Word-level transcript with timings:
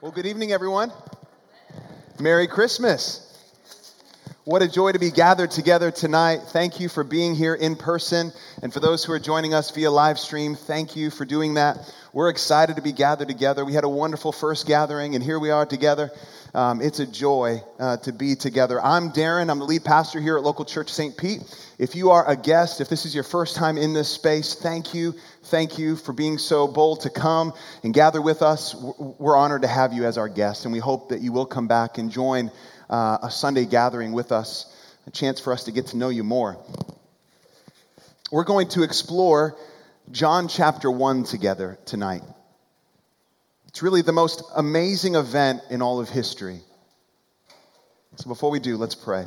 Well, 0.00 0.12
good 0.12 0.26
evening, 0.26 0.52
everyone. 0.52 0.92
Merry 2.20 2.46
Christmas. 2.46 3.27
What 4.48 4.62
a 4.62 4.66
joy 4.66 4.92
to 4.92 4.98
be 4.98 5.10
gathered 5.10 5.50
together 5.50 5.90
tonight. 5.90 6.40
Thank 6.46 6.80
you 6.80 6.88
for 6.88 7.04
being 7.04 7.34
here 7.34 7.54
in 7.54 7.76
person. 7.76 8.32
And 8.62 8.72
for 8.72 8.80
those 8.80 9.04
who 9.04 9.12
are 9.12 9.18
joining 9.18 9.52
us 9.52 9.70
via 9.72 9.90
live 9.90 10.18
stream, 10.18 10.54
thank 10.54 10.96
you 10.96 11.10
for 11.10 11.26
doing 11.26 11.52
that. 11.54 11.92
We're 12.14 12.30
excited 12.30 12.76
to 12.76 12.82
be 12.82 12.92
gathered 12.92 13.28
together. 13.28 13.62
We 13.62 13.74
had 13.74 13.84
a 13.84 13.90
wonderful 13.90 14.32
first 14.32 14.66
gathering, 14.66 15.14
and 15.14 15.22
here 15.22 15.38
we 15.38 15.50
are 15.50 15.66
together. 15.66 16.10
Um, 16.54 16.80
it's 16.80 16.98
a 16.98 17.04
joy 17.04 17.62
uh, 17.78 17.98
to 17.98 18.12
be 18.14 18.36
together. 18.36 18.82
I'm 18.82 19.12
Darren. 19.12 19.50
I'm 19.50 19.58
the 19.58 19.66
lead 19.66 19.84
pastor 19.84 20.18
here 20.18 20.38
at 20.38 20.42
Local 20.42 20.64
Church 20.64 20.90
St. 20.90 21.14
Pete. 21.14 21.42
If 21.78 21.94
you 21.94 22.12
are 22.12 22.26
a 22.26 22.34
guest, 22.34 22.80
if 22.80 22.88
this 22.88 23.04
is 23.04 23.14
your 23.14 23.24
first 23.24 23.54
time 23.54 23.76
in 23.76 23.92
this 23.92 24.08
space, 24.08 24.54
thank 24.54 24.94
you. 24.94 25.14
Thank 25.44 25.78
you 25.78 25.94
for 25.94 26.14
being 26.14 26.38
so 26.38 26.66
bold 26.66 27.02
to 27.02 27.10
come 27.10 27.52
and 27.82 27.92
gather 27.92 28.22
with 28.22 28.40
us. 28.40 28.74
We're 28.74 29.36
honored 29.36 29.60
to 29.60 29.68
have 29.68 29.92
you 29.92 30.06
as 30.06 30.16
our 30.16 30.28
guest, 30.30 30.64
and 30.64 30.72
we 30.72 30.78
hope 30.78 31.10
that 31.10 31.20
you 31.20 31.32
will 31.32 31.44
come 31.44 31.68
back 31.68 31.98
and 31.98 32.10
join 32.10 32.50
uh, 32.88 33.18
a 33.22 33.30
Sunday 33.30 33.66
gathering 33.66 34.12
with 34.12 34.32
us, 34.32 34.74
a 35.06 35.10
chance 35.10 35.40
for 35.40 35.52
us 35.52 35.64
to 35.64 35.72
get 35.72 35.88
to 35.88 35.96
know 35.96 36.08
you 36.08 36.24
more. 36.24 36.56
We're 38.30 38.44
going 38.44 38.68
to 38.70 38.82
explore 38.82 39.56
John 40.10 40.48
chapter 40.48 40.90
1 40.90 41.24
together 41.24 41.78
tonight. 41.84 42.22
It's 43.68 43.82
really 43.82 44.02
the 44.02 44.12
most 44.12 44.42
amazing 44.56 45.14
event 45.14 45.62
in 45.70 45.82
all 45.82 46.00
of 46.00 46.08
history. 46.08 46.60
So 48.16 48.28
before 48.28 48.50
we 48.50 48.58
do, 48.58 48.76
let's 48.76 48.94
pray. 48.94 49.26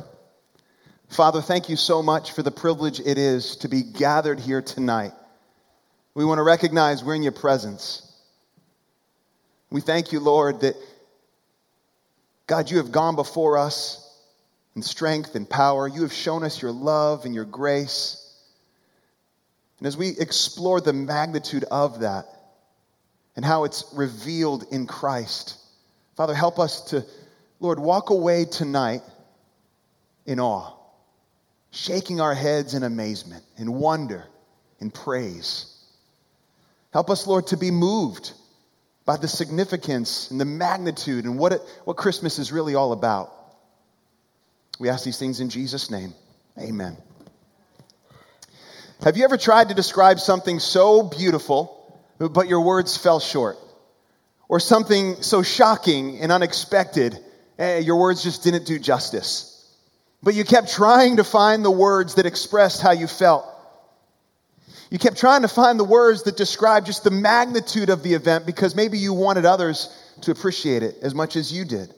Father, 1.08 1.40
thank 1.40 1.68
you 1.68 1.76
so 1.76 2.02
much 2.02 2.32
for 2.32 2.42
the 2.42 2.50
privilege 2.50 3.00
it 3.00 3.18
is 3.18 3.56
to 3.56 3.68
be 3.68 3.82
gathered 3.82 4.40
here 4.40 4.62
tonight. 4.62 5.12
We 6.14 6.24
want 6.24 6.38
to 6.38 6.42
recognize 6.42 7.02
we're 7.02 7.14
in 7.14 7.22
your 7.22 7.32
presence. 7.32 8.02
We 9.70 9.80
thank 9.80 10.12
you, 10.12 10.20
Lord, 10.20 10.60
that 10.60 10.76
God, 12.46 12.70
you 12.70 12.78
have 12.78 12.92
gone 12.92 13.16
before 13.16 13.58
us 13.58 13.98
in 14.74 14.82
strength 14.82 15.34
and 15.34 15.48
power. 15.48 15.86
You 15.86 16.02
have 16.02 16.12
shown 16.12 16.44
us 16.44 16.60
your 16.60 16.72
love 16.72 17.24
and 17.24 17.34
your 17.34 17.44
grace. 17.44 18.18
And 19.78 19.86
as 19.86 19.96
we 19.96 20.10
explore 20.18 20.80
the 20.80 20.92
magnitude 20.92 21.64
of 21.64 22.00
that 22.00 22.26
and 23.36 23.44
how 23.44 23.64
it's 23.64 23.84
revealed 23.94 24.64
in 24.70 24.86
Christ, 24.86 25.58
Father, 26.16 26.34
help 26.34 26.58
us 26.58 26.82
to, 26.90 27.04
Lord, 27.60 27.78
walk 27.78 28.10
away 28.10 28.44
tonight 28.44 29.02
in 30.26 30.38
awe 30.38 30.72
shaking 31.72 32.20
our 32.20 32.34
heads 32.34 32.74
in 32.74 32.84
amazement, 32.84 33.42
in 33.56 33.72
wonder, 33.72 34.24
in 34.80 34.90
praise. 34.90 35.66
Help 36.92 37.10
us, 37.10 37.26
Lord, 37.26 37.46
to 37.48 37.56
be 37.56 37.70
moved 37.70 38.32
by 39.04 39.16
the 39.16 39.28
significance 39.28 40.30
and 40.30 40.40
the 40.40 40.44
magnitude 40.44 41.24
and 41.24 41.38
what, 41.38 41.52
it, 41.52 41.60
what 41.84 41.96
Christmas 41.96 42.38
is 42.38 42.52
really 42.52 42.74
all 42.74 42.92
about. 42.92 43.32
We 44.78 44.88
ask 44.88 45.04
these 45.04 45.18
things 45.18 45.40
in 45.40 45.48
Jesus' 45.48 45.90
name. 45.90 46.14
Amen. 46.58 46.96
Have 49.02 49.16
you 49.16 49.24
ever 49.24 49.36
tried 49.36 49.70
to 49.70 49.74
describe 49.74 50.20
something 50.20 50.60
so 50.60 51.02
beautiful, 51.02 52.00
but 52.18 52.48
your 52.48 52.60
words 52.60 52.96
fell 52.96 53.18
short? 53.18 53.58
Or 54.48 54.60
something 54.60 55.22
so 55.22 55.42
shocking 55.42 56.20
and 56.20 56.30
unexpected, 56.30 57.18
eh, 57.58 57.78
your 57.78 57.98
words 57.98 58.22
just 58.22 58.44
didn't 58.44 58.66
do 58.66 58.78
justice? 58.78 59.48
But 60.22 60.34
you 60.34 60.44
kept 60.44 60.72
trying 60.72 61.16
to 61.16 61.24
find 61.24 61.64
the 61.64 61.70
words 61.70 62.14
that 62.14 62.26
expressed 62.26 62.80
how 62.80 62.92
you 62.92 63.08
felt. 63.08 63.44
You 64.92 64.98
kept 64.98 65.16
trying 65.16 65.40
to 65.40 65.48
find 65.48 65.80
the 65.80 65.84
words 65.84 66.24
that 66.24 66.36
describe 66.36 66.84
just 66.84 67.02
the 67.02 67.10
magnitude 67.10 67.88
of 67.88 68.02
the 68.02 68.12
event 68.12 68.44
because 68.44 68.76
maybe 68.76 68.98
you 68.98 69.14
wanted 69.14 69.46
others 69.46 69.88
to 70.20 70.32
appreciate 70.32 70.82
it 70.82 70.96
as 71.00 71.14
much 71.14 71.34
as 71.34 71.50
you 71.50 71.64
did. 71.64 71.88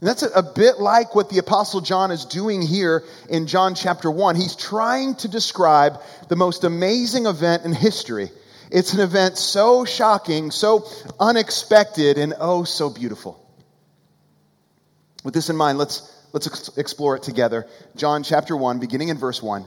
And 0.00 0.08
that's 0.08 0.22
a, 0.22 0.42
bit 0.42 0.78
like 0.78 1.14
what 1.14 1.28
the 1.28 1.36
Apostle 1.36 1.82
John 1.82 2.10
is 2.10 2.24
doing 2.24 2.62
here 2.62 3.04
in 3.28 3.46
John 3.46 3.74
chapter 3.74 4.10
1. 4.10 4.34
He's 4.36 4.56
trying 4.56 5.16
to 5.16 5.28
describe 5.28 6.00
the 6.30 6.36
most 6.36 6.64
amazing 6.64 7.26
event 7.26 7.66
in 7.66 7.74
history. 7.74 8.30
It's 8.70 8.94
an 8.94 9.00
event 9.00 9.36
so 9.36 9.84
shocking, 9.84 10.50
so 10.50 10.88
unexpected, 11.20 12.16
and 12.16 12.32
oh, 12.40 12.64
so 12.64 12.88
beautiful. 12.88 13.46
With 15.22 15.34
this 15.34 15.50
in 15.50 15.56
mind, 15.56 15.76
let's 15.76 16.14
Let's 16.32 16.46
ex- 16.46 16.76
explore 16.76 17.16
it 17.16 17.22
together. 17.22 17.66
John 17.96 18.22
chapter 18.22 18.56
1, 18.56 18.80
beginning 18.80 19.08
in 19.08 19.18
verse 19.18 19.42
1. 19.42 19.66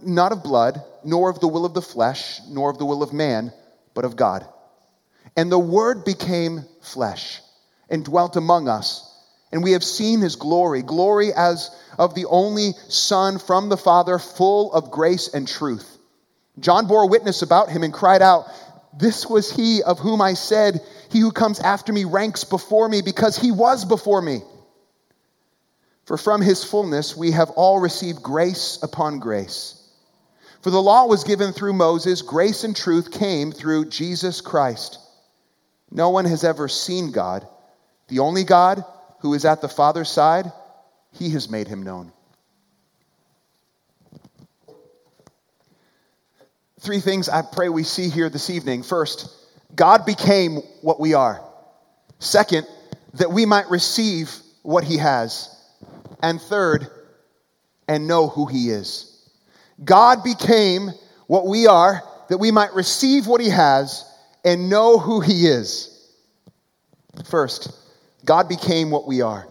not 0.00 0.32
of 0.32 0.42
blood, 0.42 0.82
nor 1.04 1.30
of 1.30 1.40
the 1.40 1.48
will 1.48 1.64
of 1.64 1.74
the 1.74 1.82
flesh, 1.82 2.40
nor 2.48 2.70
of 2.70 2.78
the 2.78 2.84
will 2.84 3.02
of 3.02 3.12
man, 3.12 3.52
but 3.94 4.04
of 4.04 4.16
God. 4.16 4.46
And 5.36 5.50
the 5.50 5.58
Word 5.58 6.04
became 6.04 6.64
flesh 6.82 7.40
and 7.88 8.04
dwelt 8.04 8.36
among 8.36 8.68
us. 8.68 9.02
And 9.52 9.62
we 9.62 9.72
have 9.72 9.84
seen 9.84 10.20
his 10.20 10.36
glory, 10.36 10.82
glory 10.82 11.32
as 11.32 11.70
of 11.98 12.14
the 12.14 12.26
only 12.26 12.72
Son 12.88 13.38
from 13.38 13.68
the 13.68 13.76
Father, 13.76 14.18
full 14.18 14.72
of 14.72 14.90
grace 14.90 15.32
and 15.32 15.46
truth. 15.46 15.96
John 16.58 16.86
bore 16.86 17.08
witness 17.08 17.42
about 17.42 17.70
him 17.70 17.82
and 17.82 17.92
cried 17.92 18.22
out, 18.22 18.46
This 18.98 19.26
was 19.26 19.50
he 19.50 19.82
of 19.82 19.98
whom 19.98 20.20
I 20.20 20.34
said, 20.34 20.80
He 21.10 21.20
who 21.20 21.30
comes 21.32 21.60
after 21.60 21.92
me 21.92 22.04
ranks 22.04 22.44
before 22.44 22.88
me, 22.88 23.02
because 23.02 23.36
he 23.36 23.52
was 23.52 23.84
before 23.84 24.22
me. 24.22 24.40
For 26.06 26.16
from 26.16 26.40
his 26.40 26.64
fullness 26.64 27.16
we 27.16 27.32
have 27.32 27.50
all 27.50 27.80
received 27.80 28.22
grace 28.22 28.78
upon 28.82 29.18
grace. 29.18 29.75
For 30.62 30.70
the 30.70 30.82
law 30.82 31.06
was 31.06 31.24
given 31.24 31.52
through 31.52 31.74
Moses, 31.74 32.22
grace 32.22 32.64
and 32.64 32.74
truth 32.74 33.12
came 33.12 33.52
through 33.52 33.86
Jesus 33.86 34.40
Christ. 34.40 34.98
No 35.90 36.10
one 36.10 36.24
has 36.24 36.44
ever 36.44 36.68
seen 36.68 37.12
God. 37.12 37.46
The 38.08 38.18
only 38.18 38.44
God 38.44 38.84
who 39.20 39.34
is 39.34 39.44
at 39.44 39.60
the 39.60 39.68
Father's 39.68 40.10
side, 40.10 40.52
he 41.12 41.30
has 41.30 41.48
made 41.48 41.68
him 41.68 41.82
known. 41.82 42.12
Three 46.80 47.00
things 47.00 47.28
I 47.28 47.42
pray 47.42 47.68
we 47.68 47.82
see 47.82 48.08
here 48.08 48.28
this 48.28 48.50
evening. 48.50 48.82
First, 48.82 49.28
God 49.74 50.06
became 50.06 50.56
what 50.82 51.00
we 51.00 51.14
are. 51.14 51.42
Second, 52.18 52.66
that 53.14 53.30
we 53.30 53.46
might 53.46 53.68
receive 53.70 54.34
what 54.62 54.84
he 54.84 54.98
has. 54.98 55.52
And 56.22 56.40
third, 56.40 56.88
and 57.88 58.08
know 58.08 58.28
who 58.28 58.46
He 58.46 58.70
is. 58.70 59.15
God 59.84 60.24
became 60.24 60.90
what 61.26 61.46
we 61.46 61.66
are 61.66 62.02
that 62.28 62.38
we 62.38 62.50
might 62.50 62.74
receive 62.74 63.26
what 63.26 63.40
He 63.40 63.50
has 63.50 64.04
and 64.44 64.68
know 64.68 64.98
who 64.98 65.20
He 65.20 65.46
is. 65.46 65.92
First, 67.24 67.70
God 68.24 68.48
became 68.48 68.90
what 68.90 69.06
we 69.06 69.22
are. 69.22 69.48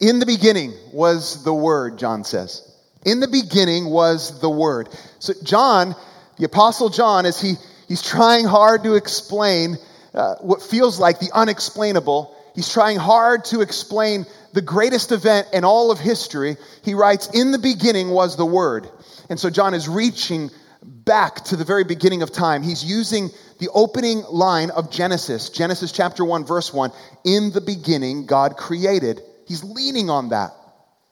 In 0.00 0.18
the 0.18 0.26
beginning 0.26 0.74
was 0.92 1.44
the 1.44 1.54
Word, 1.54 1.98
John 1.98 2.24
says. 2.24 2.62
In 3.04 3.20
the 3.20 3.28
beginning 3.28 3.86
was 3.86 4.40
the 4.40 4.50
Word. 4.50 4.88
So, 5.18 5.32
John, 5.42 5.94
the 6.38 6.44
Apostle 6.44 6.88
John, 6.88 7.24
as 7.24 7.40
he, 7.40 7.54
he's 7.88 8.02
trying 8.02 8.44
hard 8.44 8.82
to 8.84 8.94
explain 8.94 9.76
uh, 10.14 10.36
what 10.36 10.62
feels 10.62 10.98
like 10.98 11.18
the 11.18 11.30
unexplainable, 11.32 12.35
he's 12.56 12.68
trying 12.68 12.96
hard 12.96 13.44
to 13.46 13.60
explain 13.60 14.26
the 14.52 14.62
greatest 14.62 15.12
event 15.12 15.46
in 15.52 15.64
all 15.64 15.92
of 15.92 16.00
history, 16.00 16.56
he 16.82 16.94
writes, 16.94 17.28
In 17.34 17.52
the 17.52 17.58
beginning 17.58 18.10
was 18.10 18.36
the 18.36 18.46
Word. 18.46 18.88
And 19.30 19.38
so 19.38 19.50
John 19.50 19.74
is 19.74 19.88
reaching 19.88 20.50
back 20.82 21.44
to 21.44 21.56
the 21.56 21.64
very 21.64 21.84
beginning 21.84 22.22
of 22.22 22.32
time. 22.32 22.62
He's 22.62 22.84
using 22.84 23.30
the 23.58 23.68
opening 23.74 24.22
line 24.30 24.70
of 24.70 24.90
Genesis, 24.90 25.50
Genesis 25.50 25.92
chapter 25.92 26.24
1, 26.24 26.44
verse 26.44 26.72
1. 26.72 26.90
In 27.24 27.52
the 27.52 27.60
beginning, 27.60 28.26
God 28.26 28.56
created. 28.56 29.20
He's 29.46 29.62
leaning 29.62 30.10
on 30.10 30.30
that. 30.30 30.50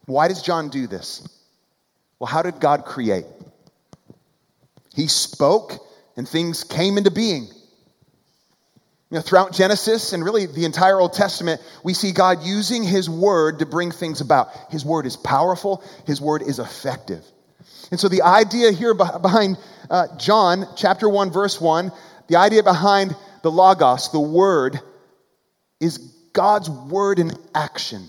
Why 0.06 0.28
does 0.28 0.42
John 0.42 0.68
do 0.68 0.86
this? 0.86 1.26
Well, 2.18 2.26
how 2.26 2.42
did 2.42 2.60
God 2.60 2.84
create? 2.84 3.26
He 4.94 5.06
spoke 5.06 5.72
and 6.16 6.28
things 6.28 6.64
came 6.64 6.96
into 6.96 7.10
being. 7.10 7.48
You 9.10 9.16
know, 9.16 9.22
throughout 9.22 9.52
Genesis 9.52 10.12
and 10.12 10.24
really 10.24 10.46
the 10.46 10.64
entire 10.64 10.98
Old 10.98 11.12
Testament, 11.12 11.60
we 11.84 11.94
see 11.94 12.12
God 12.12 12.42
using 12.42 12.82
His 12.82 13.08
Word 13.08 13.58
to 13.60 13.66
bring 13.66 13.90
things 13.90 14.20
about. 14.20 14.48
His 14.70 14.84
Word 14.84 15.06
is 15.06 15.16
powerful, 15.16 15.84
His 16.06 16.20
Word 16.20 16.42
is 16.42 16.58
effective. 16.58 17.24
And 17.90 18.00
so 18.00 18.08
the 18.08 18.22
idea 18.22 18.72
here 18.72 18.94
behind 18.94 19.58
uh, 19.90 20.16
John 20.16 20.66
chapter 20.76 21.08
1, 21.08 21.30
verse 21.30 21.60
1, 21.60 21.92
the 22.28 22.36
idea 22.36 22.62
behind 22.62 23.14
the 23.42 23.50
Logos, 23.50 24.10
the 24.10 24.20
Word, 24.20 24.80
is 25.80 25.98
God's 26.32 26.70
Word 26.70 27.18
in 27.18 27.30
action. 27.54 28.08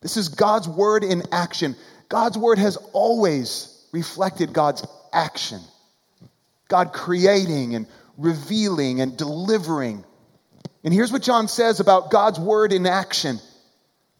This 0.00 0.16
is 0.16 0.28
God's 0.28 0.68
Word 0.68 1.04
in 1.04 1.22
action. 1.32 1.76
God's 2.08 2.36
Word 2.36 2.58
has 2.58 2.76
always 2.92 3.86
reflected 3.92 4.52
God's 4.52 4.84
action. 5.12 5.60
God 6.68 6.92
creating 6.92 7.74
and 7.74 7.86
revealing 8.16 9.00
and 9.00 9.16
delivering. 9.16 10.04
And 10.84 10.92
here's 10.92 11.12
what 11.12 11.22
John 11.22 11.48
says 11.48 11.80
about 11.80 12.10
God's 12.10 12.38
Word 12.38 12.72
in 12.72 12.86
action 12.86 13.40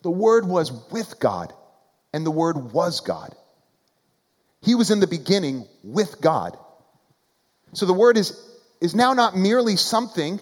the 0.03 0.11
Word 0.11 0.47
was 0.47 0.73
with 0.91 1.19
God, 1.21 1.53
and 2.13 2.27
the 2.27 2.31
Word 2.31 2.73
was 2.73 3.01
God. 3.01 3.35
He 4.63 4.75
was 4.75 4.91
in 4.91 5.01
the 5.01 5.07
beginning 5.07 5.67
with 5.83 6.21
God. 6.21 6.57
So 7.73 7.87
the 7.87 7.93
Word 7.93 8.17
is, 8.17 8.39
is 8.81 8.95
now 8.95 9.13
not 9.13 9.37
merely 9.37 9.77
something, 9.77 10.41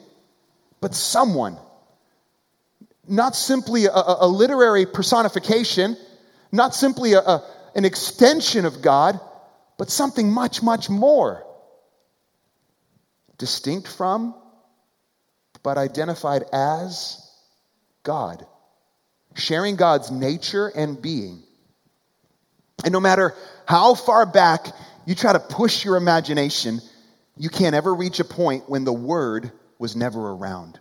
but 0.80 0.94
someone. 0.94 1.58
Not 3.08 3.34
simply 3.34 3.86
a, 3.86 3.92
a 3.92 4.26
literary 4.26 4.86
personification, 4.86 5.96
not 6.52 6.74
simply 6.74 7.14
a, 7.14 7.20
a, 7.20 7.44
an 7.74 7.84
extension 7.84 8.64
of 8.64 8.82
God, 8.82 9.18
but 9.78 9.90
something 9.90 10.30
much, 10.30 10.62
much 10.62 10.90
more. 10.90 11.46
Distinct 13.40 13.88
from, 13.88 14.34
but 15.62 15.78
identified 15.78 16.44
as 16.52 17.26
God. 18.02 18.46
Sharing 19.34 19.76
God's 19.76 20.10
nature 20.10 20.68
and 20.68 21.00
being. 21.00 21.42
And 22.84 22.92
no 22.92 23.00
matter 23.00 23.34
how 23.66 23.94
far 23.94 24.26
back 24.26 24.66
you 25.06 25.14
try 25.14 25.32
to 25.32 25.40
push 25.40 25.86
your 25.86 25.96
imagination, 25.96 26.80
you 27.38 27.48
can't 27.48 27.74
ever 27.74 27.94
reach 27.94 28.20
a 28.20 28.24
point 28.24 28.68
when 28.68 28.84
the 28.84 28.92
Word 28.92 29.50
was 29.78 29.96
never 29.96 30.20
around. 30.20 30.78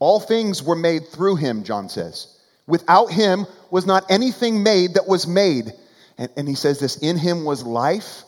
All 0.00 0.18
things 0.18 0.64
were 0.64 0.74
made 0.74 1.06
through 1.06 1.36
him, 1.36 1.62
John 1.62 1.88
says. 1.88 2.36
Without 2.66 3.12
him 3.12 3.46
was 3.70 3.86
not 3.86 4.10
anything 4.10 4.64
made 4.64 4.94
that 4.94 5.06
was 5.06 5.28
made. 5.28 5.72
And, 6.18 6.28
and, 6.36 6.48
he 6.48 6.56
says 6.56 6.80
this 6.80 6.96
In 6.96 7.16
him 7.16 7.44
was 7.44 7.62
life, 7.62 8.24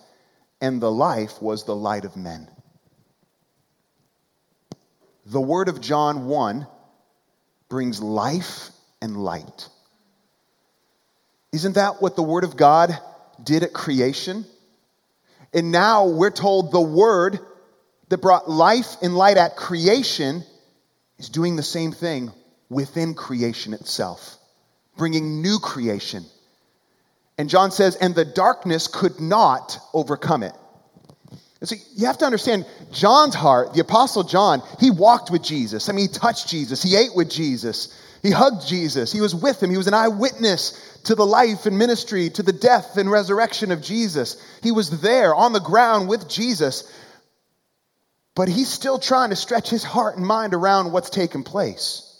and 0.64 0.80
the 0.80 0.90
life 0.90 1.42
was 1.42 1.64
the 1.64 1.76
light 1.76 2.06
of 2.06 2.16
men. 2.16 2.48
The 5.26 5.40
word 5.40 5.68
of 5.68 5.82
John 5.82 6.26
1 6.26 6.66
brings 7.68 8.00
life 8.00 8.70
and 9.02 9.22
light. 9.22 9.68
Isn't 11.52 11.74
that 11.74 12.00
what 12.00 12.16
the 12.16 12.22
Word 12.22 12.44
of 12.44 12.56
God 12.56 12.98
did 13.42 13.62
at 13.62 13.72
creation? 13.72 14.46
And 15.52 15.70
now 15.70 16.06
we're 16.06 16.30
told 16.30 16.72
the 16.72 16.80
Word 16.80 17.38
that 18.08 18.18
brought 18.18 18.48
life 18.48 18.96
and 19.02 19.14
light 19.16 19.36
at 19.36 19.56
creation 19.56 20.42
is 21.18 21.28
doing 21.28 21.56
the 21.56 21.62
same 21.62 21.92
thing 21.92 22.32
within 22.70 23.14
creation 23.14 23.74
itself, 23.74 24.38
bringing 24.96 25.42
new 25.42 25.58
creation. 25.58 26.24
And 27.36 27.48
John 27.48 27.70
says, 27.70 27.96
and 27.96 28.14
the 28.14 28.24
darkness 28.24 28.86
could 28.86 29.20
not 29.20 29.78
overcome 29.92 30.42
it. 30.42 30.54
And 31.60 31.68
so 31.68 31.76
you 31.96 32.06
have 32.06 32.18
to 32.18 32.26
understand 32.26 32.66
John's 32.92 33.34
heart, 33.34 33.72
the 33.72 33.80
Apostle 33.80 34.22
John, 34.22 34.62
he 34.78 34.90
walked 34.90 35.30
with 35.30 35.42
Jesus. 35.42 35.88
I 35.88 35.92
mean, 35.92 36.08
he 36.08 36.12
touched 36.12 36.48
Jesus, 36.48 36.82
he 36.82 36.94
ate 36.94 37.14
with 37.16 37.30
Jesus, 37.30 37.98
he 38.22 38.30
hugged 38.30 38.66
Jesus, 38.66 39.10
he 39.10 39.20
was 39.20 39.34
with 39.34 39.62
him, 39.62 39.70
he 39.70 39.78
was 39.78 39.86
an 39.86 39.94
eyewitness 39.94 41.00
to 41.04 41.14
the 41.14 41.24
life 41.24 41.66
and 41.66 41.78
ministry, 41.78 42.28
to 42.30 42.42
the 42.42 42.52
death 42.52 42.98
and 42.98 43.10
resurrection 43.10 43.72
of 43.72 43.82
Jesus. 43.82 44.36
He 44.62 44.72
was 44.72 45.00
there 45.00 45.34
on 45.34 45.52
the 45.52 45.60
ground 45.60 46.08
with 46.08 46.28
Jesus, 46.28 46.92
but 48.34 48.48
he's 48.48 48.68
still 48.68 48.98
trying 48.98 49.30
to 49.30 49.36
stretch 49.36 49.70
his 49.70 49.84
heart 49.84 50.16
and 50.16 50.26
mind 50.26 50.54
around 50.54 50.92
what's 50.92 51.10
taken 51.10 51.44
place. 51.44 52.10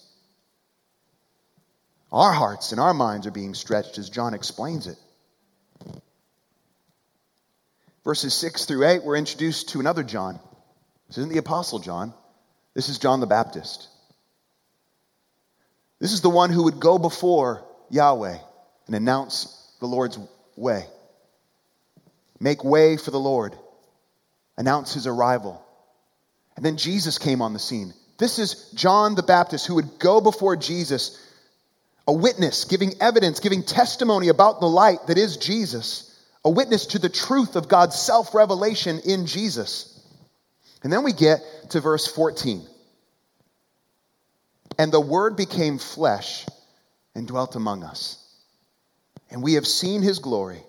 Our 2.10 2.32
hearts 2.32 2.72
and 2.72 2.81
our 2.81 2.94
minds 2.94 3.26
are 3.26 3.32
being 3.32 3.55
stretched 3.55 3.99
as 3.99 4.08
John 4.08 4.34
explains 4.34 4.87
it. 4.87 4.96
Verses 8.04 8.34
6 8.34 8.66
through 8.66 8.86
8, 8.86 9.02
we're 9.02 9.16
introduced 9.16 9.70
to 9.70 9.80
another 9.80 10.02
John. 10.02 10.38
This 11.08 11.18
isn't 11.18 11.32
the 11.32 11.38
Apostle 11.38 11.78
John, 11.78 12.12
this 12.74 12.88
is 12.88 12.98
John 12.98 13.20
the 13.20 13.26
Baptist. 13.26 13.88
This 16.00 16.12
is 16.12 16.20
the 16.20 16.30
one 16.30 16.50
who 16.50 16.64
would 16.64 16.80
go 16.80 16.98
before 16.98 17.64
Yahweh 17.88 18.36
and 18.86 18.94
announce 18.94 19.72
the 19.80 19.86
Lord's 19.86 20.18
way. 20.56 20.84
Make 22.40 22.62
way 22.64 22.96
for 22.96 23.10
the 23.10 23.20
Lord. 23.20 23.56
Announce 24.56 24.92
his 24.92 25.06
arrival. 25.06 25.64
And 26.56 26.64
then 26.64 26.76
Jesus 26.76 27.18
came 27.18 27.40
on 27.40 27.52
the 27.52 27.58
scene. 27.58 27.94
This 28.18 28.38
is 28.38 28.70
John 28.74 29.14
the 29.14 29.22
Baptist 29.22 29.66
who 29.66 29.76
would 29.76 29.98
go 29.98 30.20
before 30.20 30.56
Jesus, 30.56 31.18
a 32.06 32.12
witness, 32.12 32.64
giving 32.64 32.92
evidence, 33.00 33.40
giving 33.40 33.62
testimony 33.62 34.28
about 34.28 34.60
the 34.60 34.68
light 34.68 35.06
that 35.06 35.18
is 35.18 35.36
Jesus, 35.36 36.13
a 36.44 36.50
witness 36.50 36.87
to 36.87 36.99
the 36.99 37.08
truth 37.08 37.56
of 37.56 37.69
God's 37.69 37.99
self 37.99 38.35
revelation 38.35 39.00
in 39.05 39.26
Jesus. 39.26 39.91
And 40.82 40.93
then 40.93 41.02
we 41.02 41.12
get 41.12 41.41
to 41.70 41.81
verse 41.81 42.06
14. 42.06 42.67
And 44.79 44.93
the 44.93 45.00
Word 45.00 45.37
became 45.37 45.79
flesh 45.79 46.46
and 47.14 47.26
dwelt 47.26 47.56
among 47.56 47.85
us 47.85 48.25
and 49.35 49.43
we 49.43 49.55
have 49.55 49.67
seen 49.67 50.00
his 50.00 50.20
glory, 50.20 50.62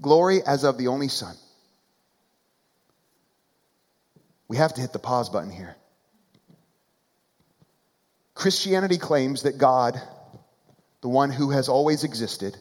glory 0.00 0.40
as 0.40 0.62
of 0.62 0.78
the 0.78 0.86
only 0.86 1.08
Son. 1.08 1.34
We 4.46 4.58
have 4.58 4.74
to 4.74 4.80
hit 4.80 4.92
the 4.92 5.00
pause 5.00 5.28
button 5.28 5.50
here. 5.50 5.74
Christianity 8.34 8.96
claims 8.96 9.42
that 9.42 9.58
God, 9.58 10.00
the 11.00 11.08
one 11.08 11.30
who 11.30 11.50
has 11.50 11.68
always 11.68 12.04
existed, 12.04 12.56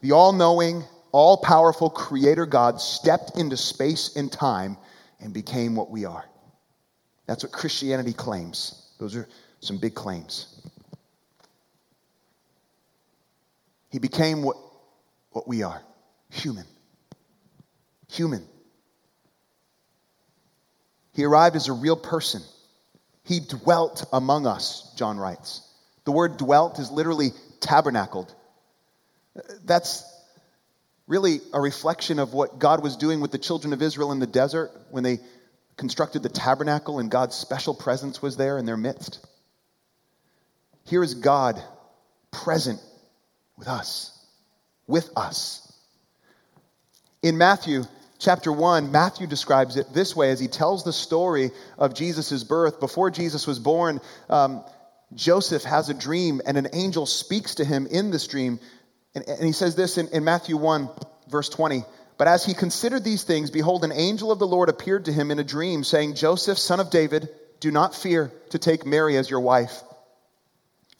the 0.00 0.12
all 0.12 0.32
knowing, 0.32 0.84
all 1.12 1.36
powerful 1.36 1.90
creator 1.90 2.46
God, 2.46 2.80
stepped 2.80 3.38
into 3.38 3.56
space 3.56 4.16
and 4.16 4.32
time 4.32 4.76
and 5.20 5.32
became 5.32 5.76
what 5.76 5.90
we 5.90 6.04
are. 6.04 6.24
That's 7.26 7.44
what 7.44 7.52
Christianity 7.52 8.12
claims. 8.12 8.90
Those 8.98 9.14
are 9.14 9.28
some 9.60 9.78
big 9.78 9.94
claims. 9.94 10.66
He 13.90 13.98
became 13.98 14.42
what, 14.42 14.56
what 15.30 15.46
we 15.46 15.62
are 15.62 15.82
human. 16.30 16.64
Human. 18.10 18.44
He 21.14 21.24
arrived 21.24 21.56
as 21.56 21.68
a 21.68 21.72
real 21.72 21.96
person. 21.96 22.40
He 23.24 23.40
dwelt 23.40 24.04
among 24.12 24.46
us, 24.46 24.92
John 24.96 25.18
writes. 25.18 25.68
The 26.04 26.12
word 26.12 26.38
dwelt 26.38 26.78
is 26.78 26.90
literally 26.90 27.32
tabernacled. 27.60 28.34
That's 29.64 30.04
really 31.12 31.42
a 31.52 31.60
reflection 31.60 32.18
of 32.18 32.32
what 32.32 32.58
God 32.58 32.82
was 32.82 32.96
doing 32.96 33.20
with 33.20 33.30
the 33.30 33.38
children 33.38 33.74
of 33.74 33.82
Israel 33.82 34.12
in 34.12 34.18
the 34.18 34.26
desert 34.26 34.70
when 34.90 35.04
they 35.04 35.18
constructed 35.76 36.22
the 36.22 36.30
tabernacle 36.30 37.00
and 37.00 37.10
God's 37.10 37.36
special 37.36 37.74
presence 37.74 38.22
was 38.22 38.38
there 38.38 38.56
in 38.56 38.64
their 38.64 38.78
midst. 38.78 39.18
Here 40.86 41.02
is 41.02 41.12
God 41.12 41.62
present 42.30 42.80
with 43.58 43.68
us. 43.68 44.18
With 44.86 45.10
us. 45.14 45.70
In 47.20 47.36
Matthew 47.36 47.84
chapter 48.18 48.50
1, 48.50 48.90
Matthew 48.90 49.26
describes 49.26 49.76
it 49.76 49.92
this 49.92 50.16
way 50.16 50.30
as 50.30 50.40
he 50.40 50.48
tells 50.48 50.82
the 50.82 50.94
story 50.94 51.50
of 51.76 51.92
Jesus' 51.92 52.42
birth. 52.42 52.80
Before 52.80 53.10
Jesus 53.10 53.46
was 53.46 53.58
born, 53.58 54.00
um, 54.30 54.64
Joseph 55.14 55.64
has 55.64 55.90
a 55.90 55.94
dream, 55.94 56.40
and 56.46 56.56
an 56.56 56.68
angel 56.72 57.04
speaks 57.04 57.56
to 57.56 57.66
him 57.66 57.86
in 57.86 58.10
this 58.10 58.26
dream. 58.26 58.60
And, 59.14 59.26
and 59.26 59.44
he 59.44 59.52
says 59.52 59.74
this 59.74 59.98
in, 59.98 60.08
in 60.08 60.24
Matthew 60.24 60.56
1, 60.56 60.88
verse 61.28 61.48
20. 61.48 61.84
But 62.18 62.28
as 62.28 62.44
he 62.44 62.54
considered 62.54 63.04
these 63.04 63.24
things, 63.24 63.50
behold, 63.50 63.84
an 63.84 63.92
angel 63.92 64.30
of 64.30 64.38
the 64.38 64.46
Lord 64.46 64.68
appeared 64.68 65.06
to 65.06 65.12
him 65.12 65.30
in 65.30 65.38
a 65.38 65.44
dream, 65.44 65.82
saying, 65.84 66.14
Joseph, 66.14 66.58
son 66.58 66.80
of 66.80 66.90
David, 66.90 67.28
do 67.60 67.70
not 67.70 67.94
fear 67.94 68.32
to 68.50 68.58
take 68.58 68.86
Mary 68.86 69.16
as 69.16 69.28
your 69.28 69.40
wife 69.40 69.82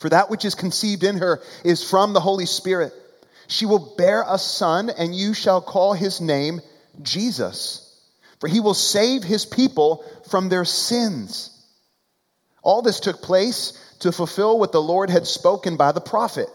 for 0.02 0.09
that 0.09 0.28
which 0.28 0.45
is 0.45 0.57
conceived 0.57 1.04
in 1.04 1.19
her 1.19 1.40
is 1.64 1.88
from 1.88 2.12
the 2.12 2.21
Holy 2.21 2.45
Spirit. 2.45 2.92
She 3.47 3.66
will 3.66 3.95
bear 3.97 4.25
a 4.26 4.37
son, 4.37 4.90
and 4.90 5.14
you 5.14 5.33
shall 5.33 5.61
call 5.61 5.92
his 5.92 6.21
name 6.21 6.61
Jesus, 7.00 7.88
for 8.40 8.49
he 8.49 8.59
will 8.59 8.75
save 8.75 9.23
his 9.23 9.47
people 9.47 10.04
from 10.28 10.49
their 10.49 10.64
sins. 10.64 11.50
All 12.64 12.83
this 12.83 12.99
took 12.99 13.23
place 13.23 13.78
to 14.00 14.11
fulfill 14.11 14.59
what 14.59 14.73
the 14.73 14.83
Lord 14.83 15.09
had 15.09 15.26
spoken 15.26 15.76
by 15.76 15.92
the 15.92 16.00
prophet. 16.00 16.49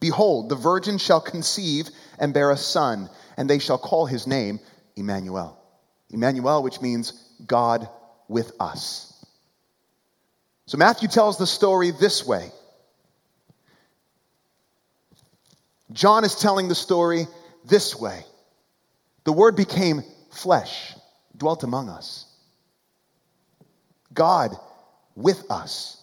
Behold, 0.00 0.48
the 0.48 0.56
virgin 0.56 0.98
shall 0.98 1.20
conceive 1.20 1.90
and 2.18 2.34
bear 2.34 2.50
a 2.50 2.56
son, 2.56 3.10
and 3.36 3.48
they 3.48 3.58
shall 3.58 3.78
call 3.78 4.06
his 4.06 4.26
name 4.26 4.58
Emmanuel. 4.96 5.58
Emmanuel, 6.08 6.62
which 6.62 6.80
means 6.80 7.12
God 7.46 7.88
with 8.28 8.52
us. 8.58 9.24
So 10.66 10.78
Matthew 10.78 11.08
tells 11.08 11.36
the 11.36 11.46
story 11.46 11.90
this 11.90 12.26
way 12.26 12.50
John 15.92 16.24
is 16.24 16.36
telling 16.36 16.68
the 16.68 16.74
story 16.74 17.26
this 17.64 17.98
way 17.98 18.24
The 19.24 19.32
Word 19.32 19.56
became 19.56 20.02
flesh, 20.30 20.94
dwelt 21.36 21.64
among 21.64 21.88
us. 21.88 22.26
God 24.14 24.56
with 25.14 25.50
us. 25.50 25.99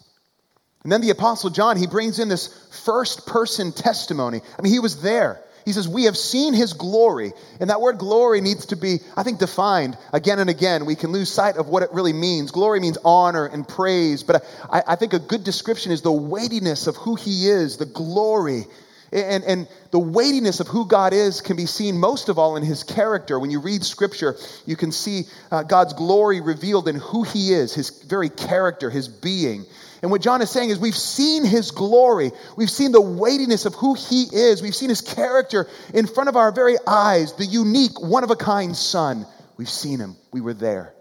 And 0.88 0.91
then 0.94 1.01
the 1.01 1.10
Apostle 1.10 1.50
John, 1.50 1.75
he 1.75 1.86
brings 1.86 2.17
in 2.17 2.29
this 2.29 2.48
first 2.86 3.27
person 3.27 3.74
testimony. 3.74 4.39
I 4.58 4.62
mean, 4.62 4.72
he 4.72 4.79
was 4.79 5.01
there. 5.01 5.41
He 5.65 5.74
says, 5.74 5.86
We 5.86 6.06
have 6.06 6.15
seen 6.15 6.53
his 6.53 6.72
glory. 6.72 7.34
And 7.60 7.70
that 7.70 7.82
word 7.82 7.98
glory 7.98 8.39
needs 8.39 8.67
to 8.67 8.77
be, 8.77 9.00
I 9.17 9.24
think, 9.24 9.38
defined 9.39 9.98
again 10.13 10.39
and 10.39 10.50
again. 10.50 10.86
We 10.86 10.96
can 10.96 11.12
lose 11.12 11.29
sight 11.29 11.58
of 11.58 11.67
what 11.67 11.84
it 11.84 11.91
really 11.91 12.13
means. 12.13 12.51
Glory 12.51 12.79
means 12.79 12.98
honor 13.03 13.48
and 13.48 13.67
praise. 13.67 14.24
But 14.24 14.46
I, 14.72 14.82
I 14.88 14.96
think 14.96 15.12
a 15.12 15.20
good 15.20 15.44
description 15.44 15.91
is 15.91 16.03
the 16.03 16.12
weightiness 16.13 16.88
of 16.88 16.96
who 16.96 17.15
he 17.15 17.50
is, 17.50 17.75
the 17.75 17.86
glory. 17.86 18.63
And, 19.12 19.44
and 19.44 19.67
the 19.91 20.00
weightiness 20.00 20.62
of 20.62 20.67
who 20.67 20.88
God 20.88 21.12
is 21.12 21.41
can 21.41 21.58
be 21.58 21.65
seen 21.65 21.98
most 21.98 22.29
of 22.29 22.39
all 22.39 22.56
in 22.56 22.63
his 22.63 22.84
character. 22.84 23.38
When 23.38 23.51
you 23.51 23.60
read 23.60 23.84
scripture, 23.84 24.38
you 24.65 24.77
can 24.77 24.94
see 24.94 25.24
uh, 25.51 25.63
God's 25.63 25.91
glory 25.96 26.39
revealed 26.39 26.88
in 26.88 26.96
who 26.96 27.24
he 27.24 27.51
is, 27.51 27.74
his 27.74 27.89
very 28.03 28.29
character, 28.29 28.89
his 28.89 29.10
being. 29.10 29.65
And 30.01 30.12
what 30.12 30.22
John 30.22 30.42
is 30.42 30.50
saying 30.50 30.70
is, 30.70 30.80
we've 30.80 30.96
seen 30.96 31.44
his 31.44 31.72
glory. 31.72 32.32
We've 32.56 32.70
seen 32.70 32.92
the 32.92 33.01
weightiness 33.01 33.66
of 33.66 33.74
who 33.74 33.96
he 33.96 34.24
is. 34.24 34.62
We've 34.62 34.75
seen 34.75 34.89
his 34.89 35.01
character 35.01 35.68
in 35.94 36.08
front 36.08 36.30
of 36.30 36.36
our 36.36 36.51
very 36.51 36.75
eyes, 36.86 37.34
the 37.34 37.46
unique, 37.46 38.00
one 38.01 38.24
of 38.24 38.32
a 38.32 38.36
kind 38.36 38.75
son. 38.75 39.25
We've 39.58 39.70
seen 39.70 40.00
him. 40.00 40.16
We 40.32 40.42
were 40.42 40.54
there. 40.54 40.94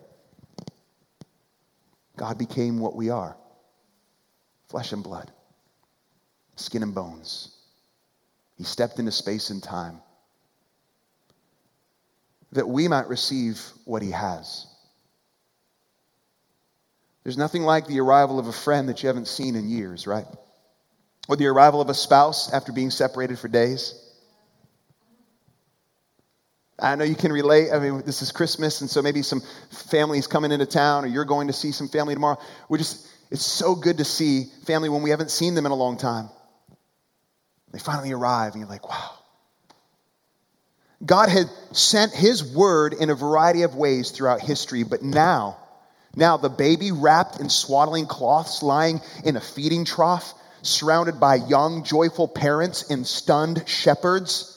God 2.17 2.39
became 2.39 2.79
what 2.79 2.97
we 2.97 3.11
are 3.11 3.37
flesh 4.69 4.93
and 4.93 5.05
blood, 5.05 5.31
skin 6.57 6.83
and 6.83 6.95
bones. 6.95 7.55
He 8.57 8.65
stepped 8.65 8.99
into 8.99 9.13
space 9.13 9.51
and 9.51 9.63
time 9.63 10.01
that 12.53 12.67
we 12.67 12.89
might 12.89 13.09
receive 13.09 13.61
what 13.85 14.03
he 14.03 14.11
has. 14.11 14.67
There's 17.27 17.37
nothing 17.37 17.65
like 17.65 17.89
the 17.89 17.99
arrival 17.99 18.39
of 18.39 18.47
a 18.47 18.53
friend 18.53 18.89
that 18.89 19.03
you 19.03 19.09
haven't 19.09 19.27
seen 19.27 19.57
in 19.57 19.69
years, 19.69 20.07
right? 20.07 20.27
Or 21.29 21.35
the 21.35 21.49
arrival 21.49 21.81
of 21.81 21.89
a 21.89 21.95
spouse 21.95 22.53
after 22.53 22.71
being 22.71 22.93
separated 22.93 23.37
for 23.37 23.49
days. 23.49 24.01
I 26.79 26.95
know 26.95 27.03
you 27.03 27.17
can 27.17 27.33
relate. 27.33 27.73
I 27.73 27.81
mean, 27.81 28.05
this 28.07 28.23
is 28.23 28.31
Christmas, 28.31 28.81
and 28.81 28.89
so 28.89 29.03
maybe 29.03 29.23
some 29.23 29.43
families 29.73 30.29
coming 30.29 30.53
into 30.53 30.67
town, 30.67 31.03
or 31.03 31.09
you're 31.09 31.25
going 31.25 31.49
to 31.49 31.53
see 31.53 31.73
some 31.73 31.89
family 31.89 32.15
tomorrow. 32.15 32.39
We're 32.69 32.79
just, 32.79 33.09
it's 33.33 33.45
so 33.45 33.75
good 33.75 33.99
to 33.99 34.05
see 34.05 34.45
family 34.65 34.89
when 34.89 35.03
we 35.03 35.11
haven't 35.11 35.33
seen 35.33 35.57
them 35.57 35.67
in 35.67 35.73
a 35.73 35.77
long 35.77 35.97
time. 35.97 36.29
They 37.73 37.81
finally 37.81 38.13
arrive, 38.13 38.53
and 38.53 38.61
you're 38.61 38.71
like, 38.71 38.89
wow. 38.89 39.11
God 41.05 41.29
had 41.29 41.51
sent 41.73 42.13
His 42.13 42.45
word 42.45 42.93
in 42.93 43.11
a 43.11 43.17
variety 43.17 43.63
of 43.63 43.75
ways 43.75 44.13
throughout 44.13 44.41
history, 44.41 44.85
but 44.85 45.03
now, 45.03 45.59
now, 46.17 46.39
the 46.39 46.49
baby 46.49 46.93
wrapped 46.93 47.41
in 47.41 47.51
swaddling 47.51 48.07
cloths, 48.07 48.63
lying 48.63 49.03
in 49.25 49.37
a 49.37 49.41
feeding 49.41 49.85
trough, 49.85 50.33
surrounded 50.63 51.21
by 51.21 51.35
young, 51.35 51.85
joyful 51.85 52.27
parents 52.27 52.91
and 52.91 53.07
stunned 53.07 53.69
shepherds, 53.69 54.53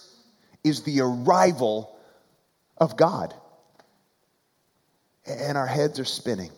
is 0.64 0.84
the 0.84 1.02
arrival 1.02 1.94
of 2.78 2.96
God. 2.96 3.34
And 5.26 5.58
our 5.58 5.68
heads 5.68 6.00
are 6.00 6.06
spinning, 6.06 6.52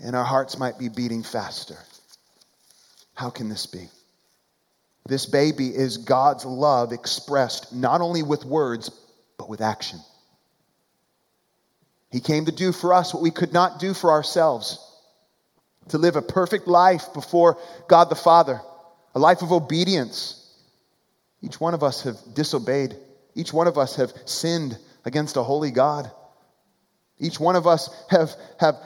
and 0.00 0.16
our 0.16 0.24
hearts 0.24 0.58
might 0.58 0.76
be 0.76 0.88
beating 0.88 1.22
faster. 1.22 1.78
How 3.14 3.30
can 3.30 3.48
this 3.48 3.66
be? 3.66 3.88
This 5.06 5.24
baby 5.24 5.68
is 5.68 5.98
God's 5.98 6.44
love 6.44 6.92
expressed 6.92 7.72
not 7.72 8.00
only 8.00 8.24
with 8.24 8.44
words, 8.44 8.90
but 9.38 9.48
with 9.48 9.60
action. 9.60 10.00
He 12.10 12.20
came 12.20 12.46
to 12.46 12.52
do 12.52 12.72
for 12.72 12.94
us 12.94 13.12
what 13.12 13.22
we 13.22 13.30
could 13.30 13.52
not 13.52 13.80
do 13.80 13.92
for 13.92 14.10
ourselves 14.10 14.84
to 15.88 15.98
live 15.98 16.16
a 16.16 16.22
perfect 16.22 16.66
life 16.68 17.12
before 17.14 17.58
God 17.88 18.10
the 18.10 18.14
Father, 18.14 18.60
a 19.14 19.18
life 19.18 19.42
of 19.42 19.52
obedience. 19.52 20.34
Each 21.42 21.60
one 21.60 21.74
of 21.74 21.82
us 21.82 22.02
have 22.02 22.16
disobeyed. 22.34 22.96
Each 23.34 23.52
one 23.52 23.66
of 23.66 23.78
us 23.78 23.96
have 23.96 24.12
sinned 24.24 24.78
against 25.04 25.36
a 25.36 25.42
holy 25.42 25.70
God. 25.70 26.10
Each 27.18 27.38
one 27.40 27.56
of 27.56 27.66
us 27.66 27.90
have, 28.10 28.30
have 28.60 28.76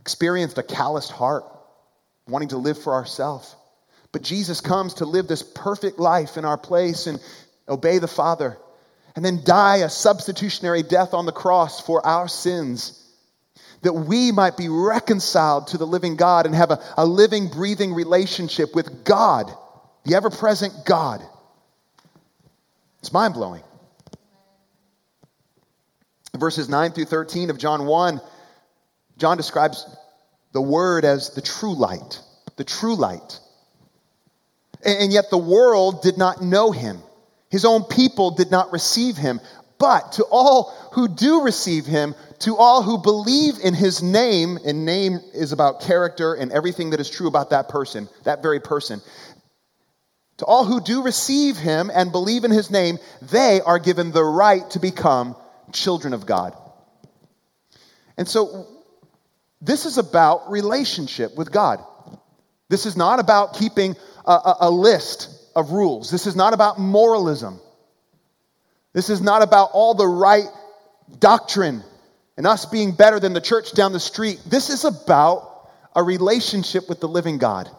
experienced 0.00 0.58
a 0.58 0.62
calloused 0.62 1.12
heart, 1.12 1.44
wanting 2.28 2.48
to 2.48 2.58
live 2.58 2.78
for 2.78 2.94
ourselves. 2.94 3.54
But 4.12 4.22
Jesus 4.22 4.60
comes 4.60 4.94
to 4.94 5.04
live 5.04 5.26
this 5.26 5.42
perfect 5.42 5.98
life 5.98 6.36
in 6.36 6.44
our 6.44 6.58
place 6.58 7.06
and 7.06 7.20
obey 7.68 7.98
the 7.98 8.08
Father 8.08 8.56
and 9.16 9.24
then 9.24 9.42
die 9.42 9.78
a 9.78 9.88
substitutionary 9.88 10.82
death 10.82 11.14
on 11.14 11.24
the 11.24 11.32
cross 11.32 11.80
for 11.80 12.06
our 12.06 12.28
sins, 12.28 13.02
that 13.80 13.94
we 13.94 14.30
might 14.30 14.58
be 14.58 14.68
reconciled 14.68 15.68
to 15.68 15.78
the 15.78 15.86
living 15.86 16.16
God 16.16 16.44
and 16.44 16.54
have 16.54 16.70
a, 16.70 16.80
a 16.98 17.06
living, 17.06 17.48
breathing 17.48 17.94
relationship 17.94 18.74
with 18.74 19.04
God, 19.04 19.50
the 20.04 20.14
ever 20.14 20.28
present 20.28 20.84
God. 20.84 21.22
It's 23.00 23.12
mind 23.12 23.34
blowing. 23.34 23.62
Verses 26.36 26.68
9 26.68 26.92
through 26.92 27.06
13 27.06 27.48
of 27.48 27.56
John 27.56 27.86
1, 27.86 28.20
John 29.16 29.38
describes 29.38 29.86
the 30.52 30.60
Word 30.60 31.06
as 31.06 31.30
the 31.30 31.40
true 31.40 31.74
light, 31.74 32.20
the 32.56 32.64
true 32.64 32.94
light. 32.94 33.40
And 34.84 35.10
yet 35.10 35.30
the 35.30 35.38
world 35.38 36.02
did 36.02 36.18
not 36.18 36.42
know 36.42 36.70
him. 36.70 36.98
His 37.56 37.64
own 37.64 37.84
people 37.84 38.32
did 38.32 38.50
not 38.50 38.70
receive 38.70 39.16
him. 39.16 39.40
But 39.78 40.12
to 40.12 40.24
all 40.24 40.74
who 40.92 41.08
do 41.08 41.42
receive 41.42 41.86
him, 41.86 42.14
to 42.40 42.54
all 42.58 42.82
who 42.82 42.98
believe 42.98 43.54
in 43.64 43.72
his 43.72 44.02
name, 44.02 44.58
and 44.66 44.84
name 44.84 45.20
is 45.32 45.52
about 45.52 45.80
character 45.80 46.34
and 46.34 46.52
everything 46.52 46.90
that 46.90 47.00
is 47.00 47.08
true 47.08 47.28
about 47.28 47.48
that 47.50 47.70
person, 47.70 48.10
that 48.24 48.42
very 48.42 48.60
person. 48.60 49.00
To 50.36 50.44
all 50.44 50.66
who 50.66 50.82
do 50.82 51.02
receive 51.02 51.56
him 51.56 51.90
and 51.94 52.12
believe 52.12 52.44
in 52.44 52.50
his 52.50 52.70
name, 52.70 52.98
they 53.22 53.62
are 53.62 53.78
given 53.78 54.12
the 54.12 54.22
right 54.22 54.68
to 54.72 54.78
become 54.78 55.34
children 55.72 56.12
of 56.12 56.26
God. 56.26 56.54
And 58.18 58.28
so, 58.28 58.66
this 59.62 59.86
is 59.86 59.96
about 59.96 60.50
relationship 60.50 61.34
with 61.38 61.50
God. 61.50 61.82
This 62.68 62.84
is 62.84 62.98
not 62.98 63.18
about 63.18 63.54
keeping 63.54 63.96
a, 64.26 64.32
a, 64.32 64.56
a 64.60 64.70
list 64.70 65.35
of 65.56 65.72
rules. 65.72 66.10
This 66.10 66.26
is 66.26 66.36
not 66.36 66.52
about 66.52 66.78
moralism. 66.78 67.58
This 68.92 69.10
is 69.10 69.22
not 69.22 69.42
about 69.42 69.70
all 69.72 69.94
the 69.94 70.06
right 70.06 70.46
doctrine 71.18 71.82
and 72.36 72.46
us 72.46 72.66
being 72.66 72.92
better 72.92 73.18
than 73.18 73.32
the 73.32 73.40
church 73.40 73.72
down 73.72 73.92
the 73.92 74.00
street. 74.00 74.40
This 74.46 74.68
is 74.68 74.84
about 74.84 75.68
a 75.96 76.02
relationship 76.02 76.88
with 76.90 77.00
the 77.00 77.08
living 77.08 77.38
God. 77.38 77.70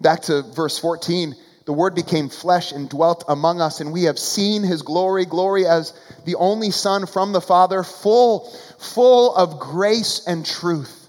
Back 0.00 0.22
to 0.22 0.42
verse 0.42 0.78
14 0.78 1.34
the 1.64 1.72
word 1.72 1.96
became 1.96 2.28
flesh 2.28 2.70
and 2.70 2.88
dwelt 2.88 3.24
among 3.26 3.60
us, 3.60 3.80
and 3.80 3.92
we 3.92 4.04
have 4.04 4.20
seen 4.20 4.62
his 4.62 4.82
glory, 4.82 5.24
glory 5.24 5.66
as 5.66 5.92
the 6.24 6.36
only 6.36 6.70
Son 6.70 7.06
from 7.06 7.32
the 7.32 7.40
Father, 7.40 7.82
full, 7.82 8.48
full 8.78 9.34
of 9.34 9.58
grace 9.58 10.24
and 10.28 10.46
truth 10.46 11.05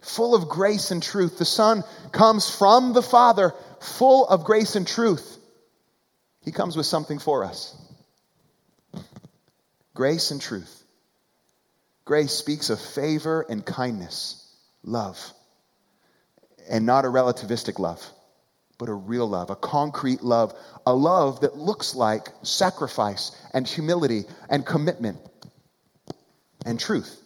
full 0.00 0.34
of 0.34 0.48
grace 0.48 0.90
and 0.90 1.02
truth. 1.02 1.38
The 1.38 1.44
Son 1.44 1.84
comes 2.12 2.48
from 2.48 2.92
the 2.92 3.02
Father, 3.02 3.54
full 3.80 4.26
of 4.26 4.44
grace 4.44 4.76
and 4.76 4.86
truth. 4.86 5.38
He 6.42 6.52
comes 6.52 6.76
with 6.76 6.86
something 6.86 7.18
for 7.18 7.44
us 7.44 7.76
grace 9.94 10.30
and 10.30 10.40
truth. 10.40 10.82
Grace 12.06 12.32
speaks 12.32 12.70
of 12.70 12.80
favor 12.80 13.44
and 13.48 13.64
kindness, 13.64 14.52
love, 14.82 15.18
and 16.68 16.86
not 16.86 17.04
a 17.04 17.08
relativistic 17.08 17.78
love, 17.78 18.04
but 18.78 18.88
a 18.88 18.94
real 18.94 19.28
love, 19.28 19.50
a 19.50 19.56
concrete 19.56 20.22
love, 20.22 20.54
a 20.86 20.94
love 20.94 21.42
that 21.42 21.56
looks 21.56 21.94
like 21.94 22.28
sacrifice 22.42 23.30
and 23.52 23.68
humility 23.68 24.24
and 24.48 24.64
commitment 24.64 25.18
and 26.64 26.80
truth. 26.80 27.19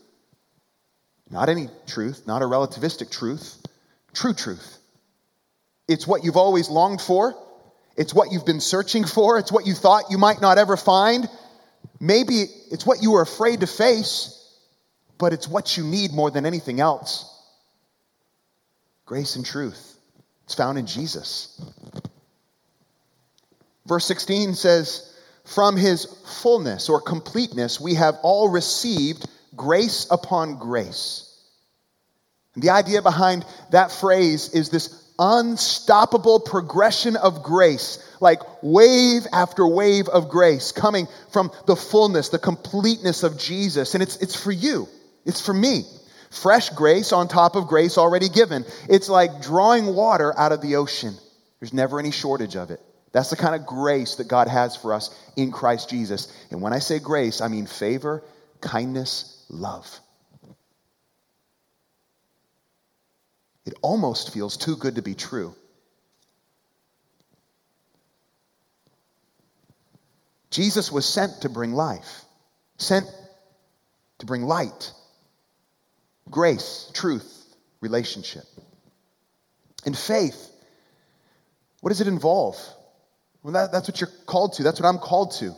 Not 1.35 1.49
any 1.49 1.69
truth, 1.89 2.29
not 2.29 2.43
a 2.43 2.45
relativistic 2.45 3.11
truth, 3.11 3.61
true 4.13 4.35
truth. 4.35 4.79
It's 5.89 6.07
what 6.07 6.23
you've 6.23 6.37
always 6.37 6.71
longed 6.71 7.01
for, 7.01 7.35
It's 7.97 8.15
what 8.15 8.31
you've 8.31 8.47
been 8.47 8.61
searching 8.61 9.05
for. 9.05 9.39
It's 9.39 9.53
what 9.53 9.67
you 9.67 9.75
thought 9.75 10.11
you 10.11 10.19
might 10.19 10.41
not 10.41 10.59
ever 10.59 10.77
find. 10.77 11.29
Maybe 12.01 12.45
it's 12.71 12.87
what 12.87 13.03
you 13.03 13.13
were 13.13 13.23
afraid 13.23 13.61
to 13.61 13.67
face, 13.67 14.57
but 15.19 15.33
it's 15.33 15.49
what 15.49 15.77
you 15.77 15.85
need 15.85 16.13
more 16.13 16.31
than 16.31 16.47
anything 16.47 16.81
else. 16.81 17.29
Grace 19.05 19.37
and 19.37 19.45
truth. 19.45 19.97
It's 20.45 20.55
found 20.55 20.79
in 20.79 20.87
Jesus. 20.87 21.61
Verse 23.87 24.05
16 24.07 24.55
says, 24.55 25.17
From 25.45 25.77
his 25.77 26.05
fullness 26.43 26.89
or 26.89 27.01
completeness, 27.01 27.81
we 27.81 27.95
have 27.95 28.19
all 28.23 28.49
received 28.49 29.27
grace 29.57 30.07
upon 30.11 30.59
grace. 30.59 31.31
And 32.55 32.63
the 32.63 32.71
idea 32.71 33.03
behind 33.03 33.45
that 33.71 33.91
phrase 33.91 34.51
is 34.55 34.71
this 34.71 35.05
unstoppable 35.19 36.41
progression 36.41 37.17
of 37.17 37.43
grace, 37.43 37.99
like 38.21 38.41
wave 38.63 39.27
after 39.33 39.67
wave 39.67 40.09
of 40.09 40.29
grace 40.29 40.73
coming 40.73 41.07
from 41.33 41.53
the 41.67 41.77
fullness, 41.77 42.29
the 42.31 42.39
completeness 42.39 43.23
of 43.23 43.39
Jesus. 43.39 43.95
And 43.95 44.03
it's, 44.03 44.17
it's 44.17 44.41
for 44.41 44.53
you, 44.53 44.89
it's 45.25 45.45
for 45.45 45.55
me. 45.55 45.85
Fresh 46.31 46.71
grace 46.71 47.13
on 47.13 47.29
top 47.29 47.55
of 47.55 47.69
grace 47.69 47.97
already 47.97 48.29
given. 48.29 48.65
It's 48.89 49.09
like 49.09 49.41
drawing 49.41 49.95
water 49.95 50.37
out 50.37 50.51
of 50.51 50.61
the 50.61 50.77
ocean, 50.77 51.15
there's 51.61 51.73
never 51.73 51.99
any 51.99 52.11
shortage 52.11 52.57
of 52.57 52.71
it. 52.71 52.81
That's 53.13 53.31
the 53.31 53.37
kind 53.37 53.55
of 53.55 53.65
grace 53.65 54.17
that 54.17 54.27
God 54.27 54.49
has 54.49 54.75
for 54.75 54.93
us 54.93 55.17
in 55.37 55.53
Christ 55.53 55.89
Jesus. 55.89 56.33
And 56.51 56.61
when 56.61 56.73
I 56.73 56.81
say 56.81 56.99
grace, 56.99 57.41
I 57.41 57.47
mean 57.47 57.67
favor, 57.67 58.25
kindness, 58.61 59.34
love. 59.49 60.01
It 63.67 63.75
almost 63.83 64.33
feels 64.33 64.57
too 64.57 64.77
good 64.77 64.97
to 64.97 65.03
be 65.03 65.15
true. 65.15 65.55
Jesus 70.51 70.93
was 70.93 71.05
sent 71.05 71.43
to 71.43 71.49
bring 71.49 71.73
life, 71.73 72.23
sent 72.77 73.07
to 74.19 74.27
bring 74.27 74.45
light, 74.45 74.93
grace, 76.31 76.91
truth, 76.95 77.57
relationship. 77.81 78.45
And 79.85 79.99
faith, 79.99 80.51
what 81.81 81.91
does 81.91 82.01
it 82.01 82.07
involve? 82.07 82.57
Well, 83.43 83.55
that, 83.55 83.73
that's 83.73 83.89
what 83.89 84.01
you're 84.01 84.11
called 84.27 84.55
to. 84.55 84.63
That's 84.63 84.81
what 84.81 84.89
I'm 84.89 84.99
called 84.99 85.33
to. 85.41 85.55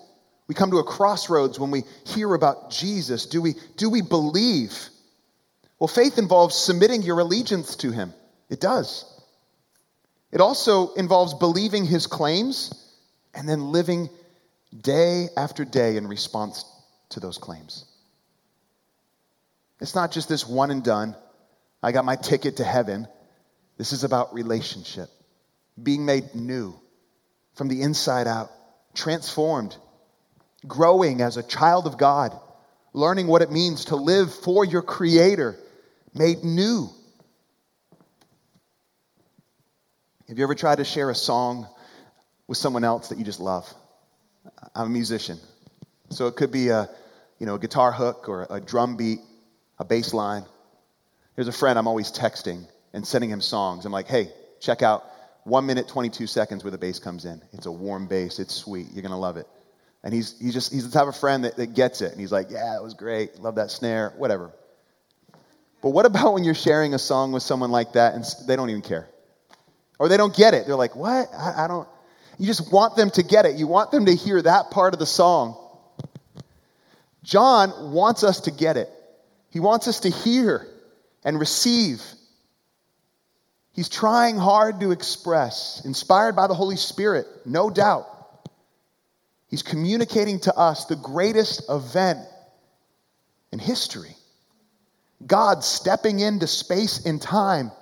We 0.48 0.54
come 0.54 0.70
to 0.70 0.78
a 0.78 0.84
crossroads 0.84 1.58
when 1.58 1.70
we 1.70 1.84
hear 2.04 2.32
about 2.34 2.70
Jesus. 2.70 3.26
Do 3.26 3.42
we, 3.42 3.54
do 3.76 3.90
we 3.90 4.00
believe? 4.02 4.72
Well, 5.78 5.88
faith 5.88 6.18
involves 6.18 6.54
submitting 6.54 7.02
your 7.02 7.18
allegiance 7.20 7.76
to 7.76 7.90
him. 7.90 8.12
It 8.48 8.60
does. 8.60 9.04
It 10.30 10.40
also 10.40 10.92
involves 10.94 11.34
believing 11.34 11.84
his 11.84 12.06
claims 12.06 12.72
and 13.34 13.48
then 13.48 13.72
living 13.72 14.08
day 14.78 15.28
after 15.36 15.64
day 15.64 15.96
in 15.96 16.06
response 16.06 16.64
to 17.10 17.20
those 17.20 17.38
claims. 17.38 17.84
It's 19.80 19.94
not 19.94 20.12
just 20.12 20.28
this 20.28 20.46
one 20.46 20.70
and 20.70 20.82
done. 20.82 21.16
I 21.82 21.92
got 21.92 22.04
my 22.04 22.16
ticket 22.16 22.58
to 22.58 22.64
heaven. 22.64 23.06
This 23.76 23.92
is 23.92 24.04
about 24.04 24.34
relationship, 24.34 25.08
being 25.80 26.06
made 26.06 26.34
new 26.34 26.74
from 27.54 27.68
the 27.68 27.82
inside 27.82 28.26
out, 28.26 28.50
transformed, 28.94 29.76
growing 30.66 31.20
as 31.20 31.36
a 31.36 31.42
child 31.42 31.86
of 31.86 31.98
God, 31.98 32.38
learning 32.92 33.26
what 33.26 33.42
it 33.42 33.50
means 33.50 33.86
to 33.86 33.96
live 33.96 34.32
for 34.32 34.64
your 34.64 34.82
Creator 34.82 35.56
made 36.14 36.44
new. 36.44 36.88
Have 40.28 40.38
you 40.38 40.44
ever 40.44 40.54
tried 40.54 40.76
to 40.76 40.84
share 40.84 41.10
a 41.10 41.14
song 41.14 41.68
with 42.48 42.58
someone 42.58 42.84
else 42.84 43.10
that 43.10 43.18
you 43.18 43.24
just 43.24 43.40
love? 43.40 43.72
I'm 44.74 44.86
a 44.86 44.90
musician. 44.90 45.38
So 46.10 46.26
it 46.26 46.36
could 46.36 46.50
be 46.50 46.68
a, 46.68 46.88
you 47.38 47.46
know, 47.46 47.54
a 47.54 47.58
guitar 47.58 47.92
hook 47.92 48.28
or 48.28 48.46
a 48.50 48.60
drum 48.60 48.96
beat, 48.96 49.20
a 49.78 49.84
bass 49.84 50.14
line. 50.14 50.44
There's 51.34 51.48
a 51.48 51.52
friend 51.52 51.78
I'm 51.78 51.86
always 51.86 52.10
texting 52.10 52.66
and 52.92 53.06
sending 53.06 53.30
him 53.30 53.40
songs. 53.40 53.84
I'm 53.84 53.92
like, 53.92 54.08
hey, 54.08 54.30
check 54.60 54.82
out 54.82 55.04
one 55.44 55.66
minute, 55.66 55.86
22 55.86 56.26
seconds 56.26 56.64
where 56.64 56.70
the 56.70 56.78
bass 56.78 56.98
comes 56.98 57.24
in. 57.24 57.40
It's 57.52 57.66
a 57.66 57.72
warm 57.72 58.08
bass. 58.08 58.38
It's 58.38 58.54
sweet. 58.54 58.88
You're 58.92 59.02
going 59.02 59.10
to 59.10 59.16
love 59.16 59.36
it. 59.36 59.46
And 60.04 60.14
he's, 60.14 60.38
he's 60.38 60.54
just, 60.54 60.72
he's 60.72 60.88
the 60.88 60.96
type 60.96 61.08
of 61.08 61.16
friend 61.16 61.44
that, 61.44 61.56
that 61.56 61.74
gets 61.74 62.00
it. 62.00 62.12
And 62.12 62.20
he's 62.20 62.30
like, 62.30 62.50
yeah, 62.50 62.76
it 62.76 62.82
was 62.82 62.94
great. 62.94 63.40
Love 63.40 63.56
that 63.56 63.70
snare, 63.70 64.12
whatever. 64.16 64.52
But 65.82 65.90
what 65.90 66.06
about 66.06 66.34
when 66.34 66.44
you're 66.44 66.54
sharing 66.54 66.94
a 66.94 66.98
song 66.98 67.32
with 67.32 67.42
someone 67.42 67.70
like 67.70 67.92
that 67.94 68.14
and 68.14 68.24
they 68.46 68.56
don't 68.56 68.70
even 68.70 68.82
care? 68.82 69.08
Or 69.98 70.08
they 70.08 70.16
don't 70.16 70.34
get 70.34 70.54
it. 70.54 70.66
They're 70.66 70.76
like, 70.76 70.94
what? 70.94 71.28
I, 71.34 71.64
I 71.64 71.68
don't. 71.68 71.88
You 72.38 72.46
just 72.46 72.72
want 72.72 72.96
them 72.96 73.10
to 73.10 73.22
get 73.22 73.46
it. 73.46 73.56
You 73.56 73.66
want 73.66 73.90
them 73.90 74.06
to 74.06 74.14
hear 74.14 74.40
that 74.42 74.70
part 74.70 74.92
of 74.92 75.00
the 75.00 75.06
song. 75.06 75.56
John 77.22 77.92
wants 77.92 78.22
us 78.22 78.42
to 78.42 78.50
get 78.50 78.76
it. 78.76 78.90
He 79.50 79.58
wants 79.58 79.88
us 79.88 80.00
to 80.00 80.10
hear 80.10 80.66
and 81.24 81.40
receive. 81.40 82.02
He's 83.72 83.88
trying 83.88 84.36
hard 84.36 84.80
to 84.80 84.90
express, 84.92 85.82
inspired 85.84 86.36
by 86.36 86.46
the 86.46 86.54
Holy 86.54 86.76
Spirit, 86.76 87.26
no 87.44 87.68
doubt. 87.68 88.06
He's 89.56 89.62
communicating 89.62 90.38
to 90.40 90.54
us 90.54 90.84
the 90.84 90.96
greatest 90.96 91.62
event 91.70 92.18
in 93.52 93.58
history. 93.58 94.14
God 95.26 95.64
stepping 95.64 96.20
into 96.20 96.46
space 96.46 97.06
and 97.06 97.22
time 97.22 97.72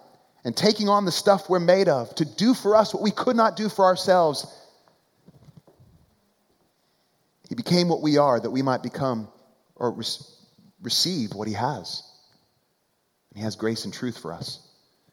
and 0.44 0.56
taking 0.56 0.88
on 0.88 1.04
the 1.04 1.10
stuff 1.10 1.50
we're 1.50 1.58
made 1.58 1.88
of 1.88 2.14
to 2.14 2.24
do 2.24 2.54
for 2.54 2.76
us 2.76 2.94
what 2.94 3.02
we 3.02 3.10
could 3.10 3.34
not 3.34 3.56
do 3.56 3.68
for 3.68 3.86
ourselves. 3.86 4.46
He 7.48 7.56
became 7.56 7.88
what 7.88 8.02
we 8.02 8.18
are 8.18 8.38
that 8.38 8.52
we 8.52 8.62
might 8.62 8.84
become 8.84 9.26
or 9.74 9.90
re- 9.90 10.04
receive 10.80 11.34
what 11.34 11.48
He 11.48 11.54
has. 11.54 12.04
And 13.30 13.38
He 13.38 13.42
has 13.42 13.56
grace 13.56 13.84
and 13.84 13.92
truth 13.92 14.16
for 14.16 14.32
us. 14.32 14.60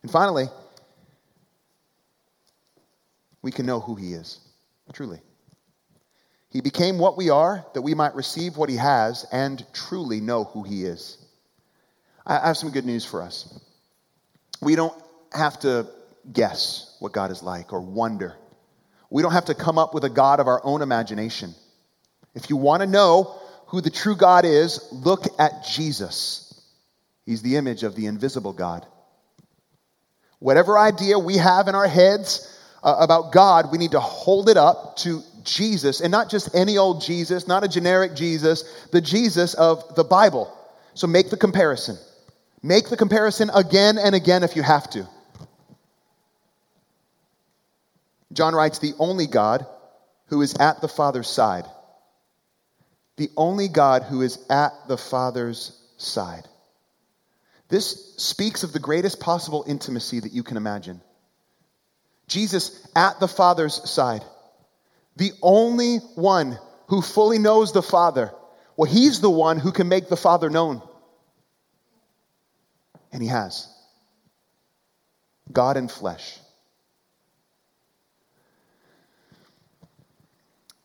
And 0.04 0.12
finally, 0.12 0.46
we 3.42 3.52
can 3.52 3.66
know 3.66 3.80
who 3.80 3.96
He 3.96 4.14
is, 4.14 4.40
truly. 4.94 5.22
He 6.52 6.62
became 6.62 7.00
what 7.00 7.18
we 7.18 7.30
are 7.30 7.66
that 7.74 7.82
we 7.82 7.94
might 7.94 8.14
receive 8.14 8.58
what 8.58 8.70
He 8.70 8.76
has 8.76 9.26
and 9.32 9.66
truly 9.74 10.20
know 10.20 10.44
who 10.44 10.64
He 10.64 10.84
is. 10.84 11.18
I 12.26 12.48
have 12.48 12.58
some 12.58 12.72
good 12.72 12.86
news 12.86 13.06
for 13.06 13.22
us. 13.22 13.60
We 14.62 14.76
don't 14.76 14.94
have 15.34 15.60
to 15.62 15.88
guess 16.32 16.96
what 17.00 17.14
God 17.14 17.32
is 17.32 17.42
like 17.42 17.74
or 17.74 17.82
wonder. 17.82 18.36
We 19.10 19.22
don't 19.22 19.32
have 19.32 19.46
to 19.46 19.56
come 19.56 19.78
up 19.78 19.94
with 19.94 20.04
a 20.04 20.10
God 20.10 20.40
of 20.40 20.48
our 20.48 20.62
own 20.64 20.82
imagination. 20.82 21.56
If 22.36 22.50
you 22.50 22.58
want 22.58 22.82
to 22.82 22.88
know 22.88 23.36
who 23.68 23.82
the 23.82 23.90
true 23.90 24.16
God 24.16 24.46
is, 24.46 24.88
look 24.92 25.26
at 25.40 25.66
Jesus. 25.66 26.48
He's 27.26 27.42
the 27.42 27.56
image 27.56 27.84
of 27.84 27.96
the 27.96 28.08
invisible 28.08 28.54
God. 28.54 28.86
Whatever 30.40 30.78
idea 30.78 31.18
we 31.18 31.38
have 31.38 31.68
in 31.68 31.76
our 31.76 31.88
heads 31.88 32.60
uh, 32.84 32.96
about 33.00 33.32
God, 33.32 33.72
we 33.72 33.78
need 33.78 33.92
to 33.92 34.00
hold 34.00 34.50
it 34.50 34.58
up 34.58 34.98
to 34.98 35.22
Jesus, 35.44 36.02
and 36.02 36.12
not 36.12 36.30
just 36.30 36.56
any 36.56 36.78
old 36.78 37.02
Jesus, 37.02 37.48
not 37.48 37.64
a 37.64 37.68
generic 37.68 38.16
Jesus, 38.16 38.64
the 38.92 39.02
Jesus 39.02 39.54
of 39.54 39.96
the 39.96 40.04
Bible. 40.04 40.56
So 40.94 41.08
make 41.08 41.30
the 41.30 41.38
comparison. 41.38 41.98
Make 42.64 42.90
the 42.90 42.98
comparison 42.98 43.50
again 43.54 43.98
and 43.98 44.14
again 44.14 44.44
if 44.44 44.56
you 44.56 44.62
have 44.62 44.90
to. 44.92 45.08
John 48.34 48.54
writes, 48.54 48.80
the 48.80 48.94
only 49.00 49.28
God 49.28 49.66
who 50.28 50.42
is 50.42 50.56
at 50.56 50.82
the 50.82 50.88
Father's 50.88 51.30
side. 51.30 51.66
The 53.18 53.30
only 53.36 53.68
God 53.68 54.04
who 54.04 54.22
is 54.22 54.40
at 54.50 54.72
the 54.88 54.98
Father's 54.98 55.78
side. 55.98 56.48
This 57.68 58.16
speaks 58.18 58.64
of 58.64 58.74
the 58.74 58.80
greatest 58.80 59.20
possible 59.20 59.64
intimacy 59.68 60.20
that 60.20 60.32
you 60.34 60.44
can 60.44 60.58
imagine. 60.58 61.02
Jesus 62.28 62.88
at 62.96 63.20
the 63.20 63.28
Father's 63.28 63.90
side. 63.90 64.24
The 65.16 65.32
only 65.42 65.98
one 66.16 66.58
who 66.88 67.02
fully 67.02 67.38
knows 67.38 67.74
the 67.74 67.82
Father. 67.82 68.32
Well, 68.76 68.92
he's 68.92 69.20
the 69.22 69.30
one 69.30 69.60
who 69.60 69.72
can 69.72 69.88
make 69.88 70.10
the 70.10 70.18
Father 70.18 70.50
known. 70.50 70.82
And 73.12 73.22
he 73.22 73.28
has. 73.28 73.68
God 75.52 75.78
in 75.78 75.88
flesh. 75.88 76.40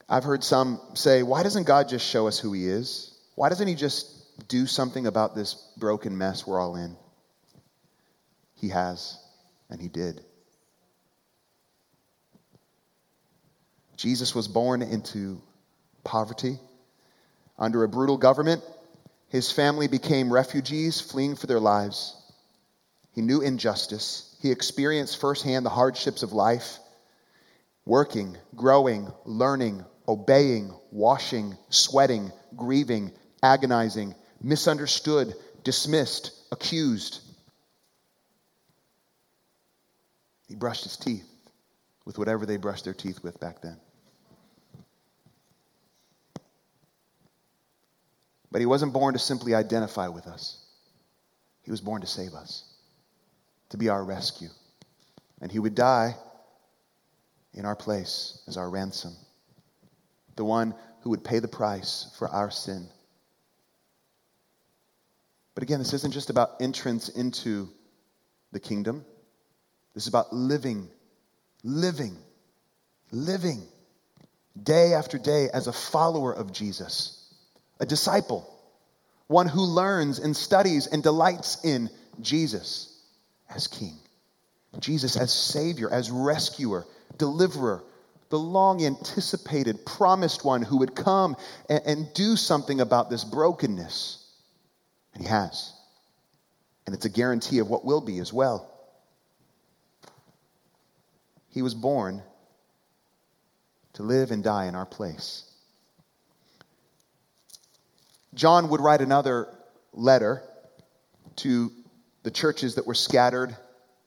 I've 0.09 0.25
heard 0.25 0.45
some 0.45 0.81
say, 0.95 1.23
why 1.23 1.43
doesn't 1.43 1.65
God 1.65 1.89
just 1.89 2.07
show 2.07 2.29
us 2.29 2.39
who 2.39 2.53
he 2.53 2.69
is? 2.69 3.17
Why 3.35 3.49
doesn't 3.49 3.67
he 3.67 3.75
just 3.75 4.49
do 4.49 4.67
something 4.67 5.07
about 5.07 5.35
this 5.35 5.55
broken 5.77 6.17
mess 6.17 6.47
we're 6.47 6.61
all 6.61 6.77
in? 6.77 6.97
He 8.55 8.69
has, 8.69 9.19
and 9.69 9.81
he 9.81 9.89
did. 9.89 10.25
Jesus 13.97 14.35
was 14.35 14.49
born 14.49 14.83
into 14.83 15.41
poverty 16.05 16.59
under 17.59 17.83
a 17.83 17.89
brutal 17.89 18.19
government 18.19 18.63
his 19.29 19.51
family 19.51 19.89
became 19.89 20.33
refugees 20.33 21.01
fleeing 21.01 21.37
for 21.37 21.47
their 21.47 21.61
lives. 21.61 22.17
He 23.13 23.23
knew 23.23 23.41
injustice. 23.41 24.35
He 24.41 24.51
experienced 24.51 25.21
firsthand 25.21 25.67
the 25.67 25.71
hardships 25.71 26.23
of 26.23 26.33
life. 26.33 26.79
working, 27.85 28.37
growing, 28.57 29.13
learning, 29.25 29.85
obeying, 30.09 30.75
washing, 30.91 31.57
sweating, 31.69 32.33
grieving, 32.57 33.13
agonizing, 33.45 34.13
misunderstood, 34.43 35.33
dismissed, 35.63 36.33
accused. 36.51 37.21
He 40.49 40.57
brushed 40.57 40.83
his 40.83 40.97
teeth 40.97 41.29
with 42.05 42.19
whatever 42.19 42.45
they 42.45 42.57
brushed 42.57 42.85
their 42.85 42.95
teeth 42.95 43.23
with 43.23 43.39
back 43.39 43.63
then. 43.63 43.77
But 48.57 48.63
he 48.63 48.67
wasn't 48.67 48.95
born 48.95 49.13
to 49.13 49.19
simply 49.19 49.55
identify 49.55 50.09
with 50.09 50.27
us, 50.27 50.57
he 51.61 51.71
was 51.71 51.83
born 51.83 52.01
to 52.01 52.07
save 52.07 52.33
us, 52.33 52.65
to 53.69 53.77
be 53.77 53.91
our 53.91 54.03
rescue. 54.03 54.49
And 55.43 55.53
he 55.53 55.59
would 55.59 55.75
die 55.75 56.17
in 57.53 57.67
our 57.67 57.77
place 57.77 58.43
as 58.49 58.57
our 58.57 58.71
ransom, 58.71 59.15
the 60.37 60.45
one 60.47 60.75
who 61.03 61.11
would 61.11 61.23
pay 61.23 61.39
the 61.39 61.49
price 61.49 62.11
for 62.19 62.31
our 62.31 62.51
sin. 62.51 62.89
But 65.55 65.63
again, 65.63 65.79
this 65.79 65.93
isn't 65.93 66.13
just 66.13 66.31
about 66.31 66.63
entrance 66.63 67.11
into 67.11 67.69
the 68.53 68.61
kingdom. 68.61 69.05
This 69.93 70.05
is 70.05 70.09
about 70.09 70.33
living, 70.33 70.89
living, 71.63 72.17
living 73.13 73.61
day 74.63 74.95
after 74.95 75.19
day 75.19 75.51
as 75.53 75.67
a 75.67 75.75
follower 75.75 76.33
of 76.33 76.55
Jesus 76.55 77.26
a 77.81 77.87
disciple, 77.87 78.49
one 79.27 79.49
who 79.49 79.63
learns 79.63 80.19
and 80.19 80.37
studies 80.37 80.87
and 80.87 81.03
delights 81.03 81.65
in 81.65 81.91
Jesus 82.21 83.01
as 83.55 83.67
King, 83.67 83.97
Jesus 84.79 85.17
as 85.17 85.33
Savior, 85.33 85.91
as 85.91 86.11
rescuer, 86.11 86.87
deliverer, 87.19 87.83
the 88.29 88.39
long 88.39 88.85
anticipated, 88.85 89.87
promised 89.87 90.45
one 90.45 90.63
who 90.63 90.79
would 90.79 90.95
come 90.95 91.37
and, 91.69 91.83
and, 91.87 92.15
do 92.15 92.37
something 92.37 92.81
about 92.81 93.09
this 93.09 93.23
brokenness. 93.23 94.25
And 95.15 95.23
He 95.23 95.29
has. 95.29 95.73
And 96.87 96.95
it's 96.95 97.05
a 97.05 97.11
guarantee 97.11 97.61
of 97.61 97.69
what 97.69 97.85
will 97.85 98.01
be 98.01 98.19
as 98.19 98.33
well. 98.33 98.73
He 101.51 101.63
was 101.63 101.75
born 101.75 102.23
to 103.95 104.03
live 104.03 104.31
and 104.31 104.45
die 104.45 104.67
in 104.67 104.75
our 104.75 104.87
place. 104.87 105.46
John 108.37 108.69
would 108.69 108.81
write 108.81 109.01
another 109.01 109.49
letter 109.93 110.43
to 111.37 111.73
the 112.23 112.31
churches 112.31 112.77
that 112.77 112.87
were 112.87 112.95
scattered, 112.95 113.57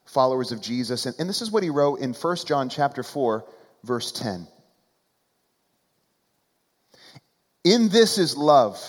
followers 0.06 0.52
of 0.52 0.62
Jesus. 0.62 1.06
And, 1.06 1.16
and 1.20 1.28
this 1.28 1.42
is 1.42 1.52
what 1.52 1.64
he 1.64 1.70
wrote 1.70 2.00
in 2.00 2.14
1 2.14 2.38
John 2.46 2.70
chapter 2.70 3.04
4, 3.04 3.44
verse 3.84 4.12
10. 4.12 4.48
In 7.64 7.90
this 7.90 8.18
is 8.18 8.38
love, 8.38 8.80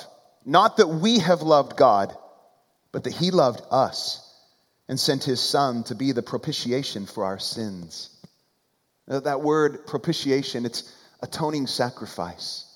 not 0.44 0.76
that 0.76 0.88
we 0.88 1.18
have 1.18 1.42
loved 1.42 1.76
God, 1.76 2.14
but 2.92 3.04
that 3.04 3.14
he 3.14 3.30
loved 3.30 3.62
us 3.70 4.26
and 4.88 5.00
sent 5.00 5.24
his 5.24 5.40
Son 5.40 5.84
to 5.84 5.94
be 5.94 6.12
the 6.12 6.22
propitiation 6.22 7.06
for 7.06 7.24
our 7.24 7.38
sins. 7.38 8.10
Now, 9.08 9.20
that 9.20 9.40
word 9.40 9.86
propitiation, 9.86 10.66
it's 10.66 10.92
atoning 11.22 11.66
sacrifice. 11.66 12.69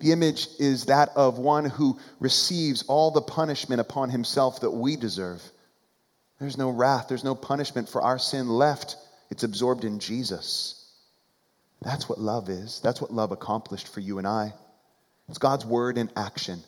The 0.00 0.12
image 0.12 0.48
is 0.58 0.86
that 0.86 1.10
of 1.16 1.38
one 1.38 1.64
who 1.64 1.98
receives 2.20 2.84
all 2.84 3.10
the 3.10 3.22
punishment 3.22 3.80
upon 3.80 4.10
himself 4.10 4.60
that 4.60 4.70
we 4.70 4.96
deserve. 4.96 5.42
There's 6.38 6.56
no 6.56 6.70
wrath, 6.70 7.06
there's 7.08 7.24
no 7.24 7.34
punishment 7.34 7.88
for 7.88 8.00
our 8.00 8.18
sin 8.18 8.48
left. 8.48 8.96
It's 9.30 9.42
absorbed 9.42 9.84
in 9.84 9.98
Jesus. 9.98 10.74
That's 11.82 12.08
what 12.08 12.20
love 12.20 12.48
is. 12.48 12.80
That's 12.80 13.00
what 13.00 13.12
love 13.12 13.32
accomplished 13.32 13.88
for 13.88 14.00
you 14.00 14.18
and 14.18 14.26
I. 14.26 14.52
It's 15.28 15.38
God's 15.38 15.66
word 15.66 15.98
in 15.98 16.10
action. 16.16 16.62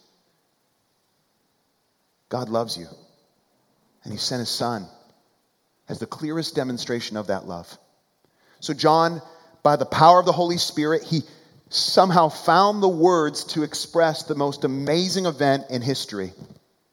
God 2.29 2.49
loves 2.49 2.77
you. 2.77 2.87
And 4.05 4.13
he 4.13 4.19
sent 4.19 4.41
his 4.41 4.49
son 4.49 4.87
as 5.89 5.99
the 5.99 6.07
clearest 6.07 6.55
demonstration 6.55 7.17
of 7.17 7.29
that 7.29 7.47
love. 7.47 7.77
So, 8.61 8.75
John, 8.75 9.21
by 9.63 9.77
the 9.77 9.87
power 9.87 10.21
of 10.21 10.27
the 10.27 10.33
Holy 10.33 10.59
Spirit, 10.59 11.03
he 11.03 11.23
somehow 11.71 12.29
found 12.29 12.83
the 12.83 12.89
words 12.89 13.45
to 13.45 13.63
express 13.63 14.25
the 14.25 14.35
most 14.35 14.65
amazing 14.65 15.25
event 15.25 15.65
in 15.71 15.81
history. 15.81 16.33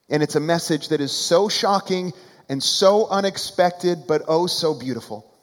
And 0.07 0.21
it's 0.21 0.35
a 0.35 0.39
message 0.39 0.89
that 0.89 1.01
is 1.01 1.11
so 1.11 1.49
shocking 1.49 2.13
and 2.47 2.63
so 2.63 3.07
unexpected, 3.07 4.03
but 4.07 4.21
oh 4.27 4.45
so 4.45 4.75
beautiful. 4.75 5.33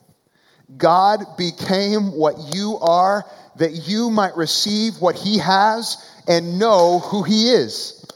God 0.75 1.37
became 1.37 2.13
what 2.17 2.37
you 2.55 2.79
are 2.81 3.25
that 3.57 3.73
you 3.73 4.09
might 4.09 4.37
receive 4.37 5.01
what 5.01 5.17
he 5.17 5.39
has 5.39 5.99
and 6.27 6.59
know 6.59 7.01
who 7.01 7.25
he 7.25 7.51
is. 7.51 8.07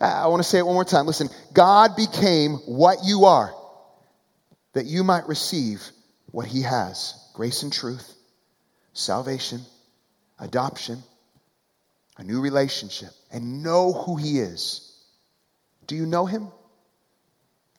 Ah, 0.00 0.24
I 0.24 0.26
want 0.26 0.42
to 0.42 0.48
say 0.48 0.58
it 0.58 0.66
one 0.66 0.74
more 0.74 0.84
time. 0.84 1.06
Listen, 1.06 1.28
God 1.54 1.96
became 1.96 2.54
what 2.66 2.98
you 3.04 3.24
are 3.24 3.54
that 4.74 4.84
you 4.84 5.04
might 5.04 5.26
receive 5.28 5.80
what 6.32 6.46
he 6.46 6.62
has 6.62 7.14
grace 7.34 7.62
and 7.62 7.72
truth, 7.72 8.14
salvation 8.92 9.60
adoption, 10.38 11.02
a 12.18 12.24
new 12.24 12.40
relationship, 12.40 13.10
and 13.32 13.62
know 13.62 13.92
who 13.92 14.16
He 14.16 14.38
is. 14.38 15.04
Do 15.86 15.96
you 15.96 16.06
know 16.06 16.26
Him? 16.26 16.48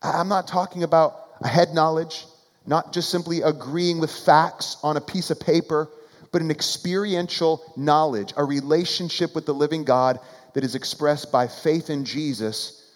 I'm 0.01 0.29
not 0.29 0.47
talking 0.47 0.83
about 0.83 1.29
a 1.41 1.47
head 1.47 1.73
knowledge, 1.73 2.25
not 2.65 2.93
just 2.93 3.09
simply 3.09 3.41
agreeing 3.41 3.99
with 3.99 4.11
facts 4.11 4.77
on 4.83 4.97
a 4.97 5.01
piece 5.01 5.31
of 5.31 5.39
paper, 5.39 5.89
but 6.31 6.41
an 6.41 6.51
experiential 6.51 7.63
knowledge, 7.77 8.33
a 8.37 8.43
relationship 8.43 9.33
with 9.33 9.45
the 9.45 9.53
living 9.53 9.83
God 9.83 10.19
that 10.53 10.63
is 10.63 10.75
expressed 10.75 11.31
by 11.31 11.47
faith 11.47 11.89
in 11.89 12.05
Jesus 12.05 12.91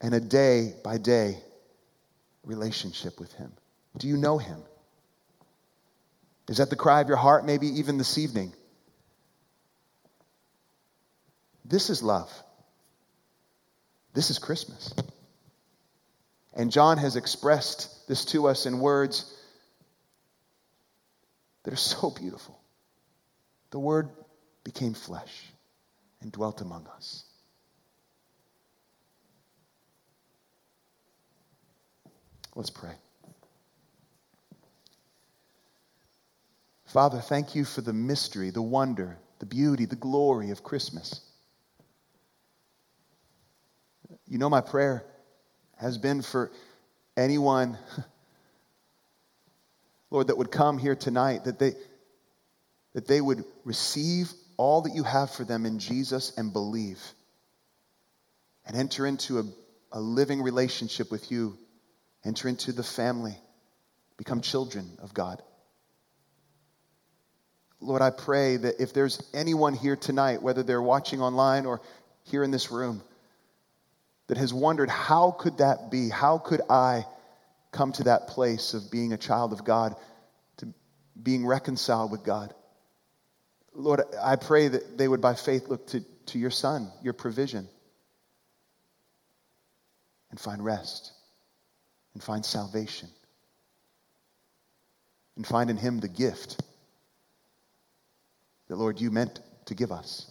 and 0.00 0.14
a 0.14 0.20
day 0.20 0.74
by 0.84 0.98
day 0.98 1.38
relationship 2.44 3.18
with 3.20 3.32
Him. 3.34 3.52
Do 3.96 4.08
you 4.08 4.16
know 4.16 4.38
Him? 4.38 4.62
Is 6.48 6.56
that 6.58 6.70
the 6.70 6.76
cry 6.76 7.00
of 7.00 7.08
your 7.08 7.16
heart, 7.16 7.44
maybe 7.44 7.66
even 7.78 7.98
this 7.98 8.16
evening? 8.16 8.52
This 11.64 11.90
is 11.90 12.02
love. 12.02 12.32
This 14.14 14.30
is 14.30 14.38
Christmas. 14.38 14.94
And 16.54 16.72
John 16.72 16.96
has 16.98 17.16
expressed 17.16 18.08
this 18.08 18.24
to 18.26 18.48
us 18.48 18.64
in 18.64 18.80
words 18.80 19.32
that 21.64 21.74
are 21.74 21.76
so 21.76 22.10
beautiful. 22.10 22.58
The 23.70 23.78
Word 23.78 24.08
became 24.64 24.94
flesh 24.94 25.44
and 26.22 26.32
dwelt 26.32 26.62
among 26.62 26.86
us. 26.96 27.24
Let's 32.54 32.70
pray. 32.70 32.94
Father, 36.88 37.20
thank 37.20 37.54
you 37.54 37.66
for 37.66 37.82
the 37.82 37.92
mystery, 37.92 38.48
the 38.48 38.62
wonder, 38.62 39.18
the 39.40 39.46
beauty, 39.46 39.84
the 39.84 39.94
glory 39.94 40.50
of 40.50 40.62
Christmas. 40.62 41.20
You 44.26 44.38
know, 44.38 44.48
my 44.48 44.62
prayer 44.62 45.04
has 45.76 45.98
been 45.98 46.22
for 46.22 46.50
anyone, 47.14 47.76
Lord, 50.10 50.28
that 50.28 50.38
would 50.38 50.50
come 50.50 50.78
here 50.78 50.96
tonight, 50.96 51.44
that 51.44 51.58
they, 51.58 51.74
that 52.94 53.06
they 53.06 53.20
would 53.20 53.44
receive 53.64 54.32
all 54.56 54.80
that 54.82 54.94
you 54.94 55.02
have 55.02 55.30
for 55.30 55.44
them 55.44 55.66
in 55.66 55.78
Jesus 55.78 56.32
and 56.38 56.54
believe 56.54 57.00
and 58.66 58.74
enter 58.74 59.06
into 59.06 59.40
a, 59.40 59.44
a 59.92 60.00
living 60.00 60.42
relationship 60.42 61.10
with 61.10 61.30
you, 61.30 61.58
enter 62.24 62.48
into 62.48 62.72
the 62.72 62.82
family, 62.82 63.36
become 64.16 64.40
children 64.40 64.96
of 65.02 65.12
God. 65.12 65.42
Lord, 67.80 68.02
I 68.02 68.10
pray 68.10 68.56
that 68.56 68.80
if 68.80 68.92
there's 68.92 69.22
anyone 69.32 69.74
here 69.74 69.96
tonight, 69.96 70.42
whether 70.42 70.62
they're 70.62 70.82
watching 70.82 71.20
online 71.20 71.64
or 71.64 71.80
here 72.24 72.42
in 72.42 72.50
this 72.50 72.70
room, 72.70 73.02
that 74.26 74.36
has 74.36 74.52
wondered, 74.52 74.90
how 74.90 75.30
could 75.30 75.58
that 75.58 75.90
be? 75.90 76.08
How 76.08 76.38
could 76.38 76.60
I 76.68 77.06
come 77.72 77.92
to 77.92 78.04
that 78.04 78.28
place 78.28 78.74
of 78.74 78.90
being 78.90 79.12
a 79.12 79.16
child 79.16 79.52
of 79.52 79.64
God, 79.64 79.94
to 80.58 80.68
being 81.20 81.46
reconciled 81.46 82.10
with 82.10 82.24
God? 82.24 82.52
Lord, 83.74 84.02
I 84.20 84.36
pray 84.36 84.68
that 84.68 84.98
they 84.98 85.06
would 85.06 85.20
by 85.20 85.34
faith 85.34 85.68
look 85.68 85.86
to, 85.88 86.00
to 86.26 86.38
your 86.38 86.50
Son, 86.50 86.90
your 87.02 87.12
provision, 87.12 87.68
and 90.30 90.40
find 90.40 90.62
rest, 90.62 91.12
and 92.12 92.22
find 92.22 92.44
salvation, 92.44 93.08
and 95.36 95.46
find 95.46 95.70
in 95.70 95.76
Him 95.76 96.00
the 96.00 96.08
gift 96.08 96.60
that, 98.68 98.76
Lord, 98.76 99.00
you 99.00 99.10
meant 99.10 99.40
to 99.66 99.74
give 99.74 99.92
us. 99.92 100.30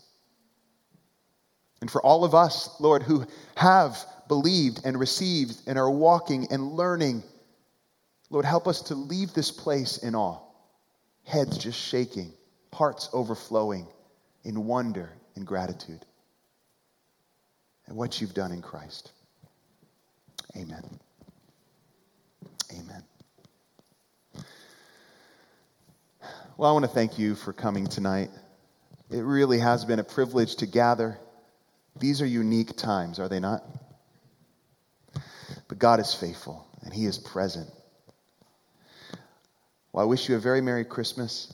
And 1.82 1.92
for 1.92 2.02
all 2.02 2.24
of 2.24 2.34
us, 2.34 2.76
Lord, 2.80 3.04
who 3.04 3.26
have 3.56 3.98
believed 4.28 4.82
and 4.84 5.00
received 5.00 5.62
and 5.68 5.78
are 5.78 5.90
walking 5.90 6.48
and 6.52 6.72
learning, 6.74 7.24
Lord, 8.30 8.46
help 8.46 8.68
us 8.68 8.82
to 8.84 8.96
leave 8.96 9.34
this 9.34 9.52
place 9.52 9.98
in 9.98 10.16
awe. 10.16 10.40
heads 11.26 11.58
just 11.58 11.80
shaking, 11.80 12.32
hearts 12.74 13.10
overflowing 13.14 13.86
in 14.44 14.66
wonder 14.66 15.12
and 15.36 15.46
gratitude 15.46 16.06
at 17.88 17.94
what 17.94 18.20
you've 18.22 18.34
done 18.34 18.52
in 18.52 18.62
Christ. 18.62 19.12
Amen. 20.56 20.84
Amen. 22.72 23.04
Well, 26.58 26.68
I 26.68 26.74
want 26.74 26.86
to 26.86 26.92
thank 26.92 27.20
you 27.20 27.36
for 27.36 27.54
coming 27.54 27.86
tonight. 27.86 28.32
It 29.12 29.22
really 29.22 29.60
has 29.60 29.86
been 29.86 30.00
a 30.00 30.04
privilege 30.04 30.56
to 30.56 30.66
gather. 30.66 31.20
These 32.00 32.20
are 32.24 32.26
unique 32.26 32.76
times, 32.76 33.20
are 33.20 33.30
they 33.30 33.40
not? 33.40 33.64
But 35.68 35.78
God 35.78 36.00
is 36.00 36.16
faithful 36.16 36.68
and 36.82 36.92
He 36.92 37.06
is 37.06 37.20
present. 37.20 37.70
Well, 39.94 40.04
I 40.04 40.08
wish 40.08 40.28
you 40.28 40.36
a 40.36 40.40
very 40.40 40.62
Merry 40.62 40.84
Christmas. 40.84 41.54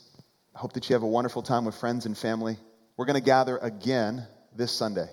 I 0.56 0.60
hope 0.60 0.72
that 0.72 0.89
you 0.89 0.94
have 0.94 1.04
a 1.04 1.08
wonderful 1.08 1.42
time 1.42 1.66
with 1.66 1.76
friends 1.76 2.06
and 2.06 2.18
family. 2.18 2.56
We're 2.96 3.06
going 3.06 3.20
to 3.20 3.26
gather 3.26 3.58
again 3.58 4.26
this 4.56 4.72
Sunday. 4.72 5.10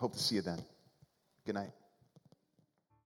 Hope 0.00 0.14
to 0.14 0.18
see 0.18 0.34
you 0.34 0.42
then. 0.42 0.60
Good 1.46 1.54
night. 1.54 1.70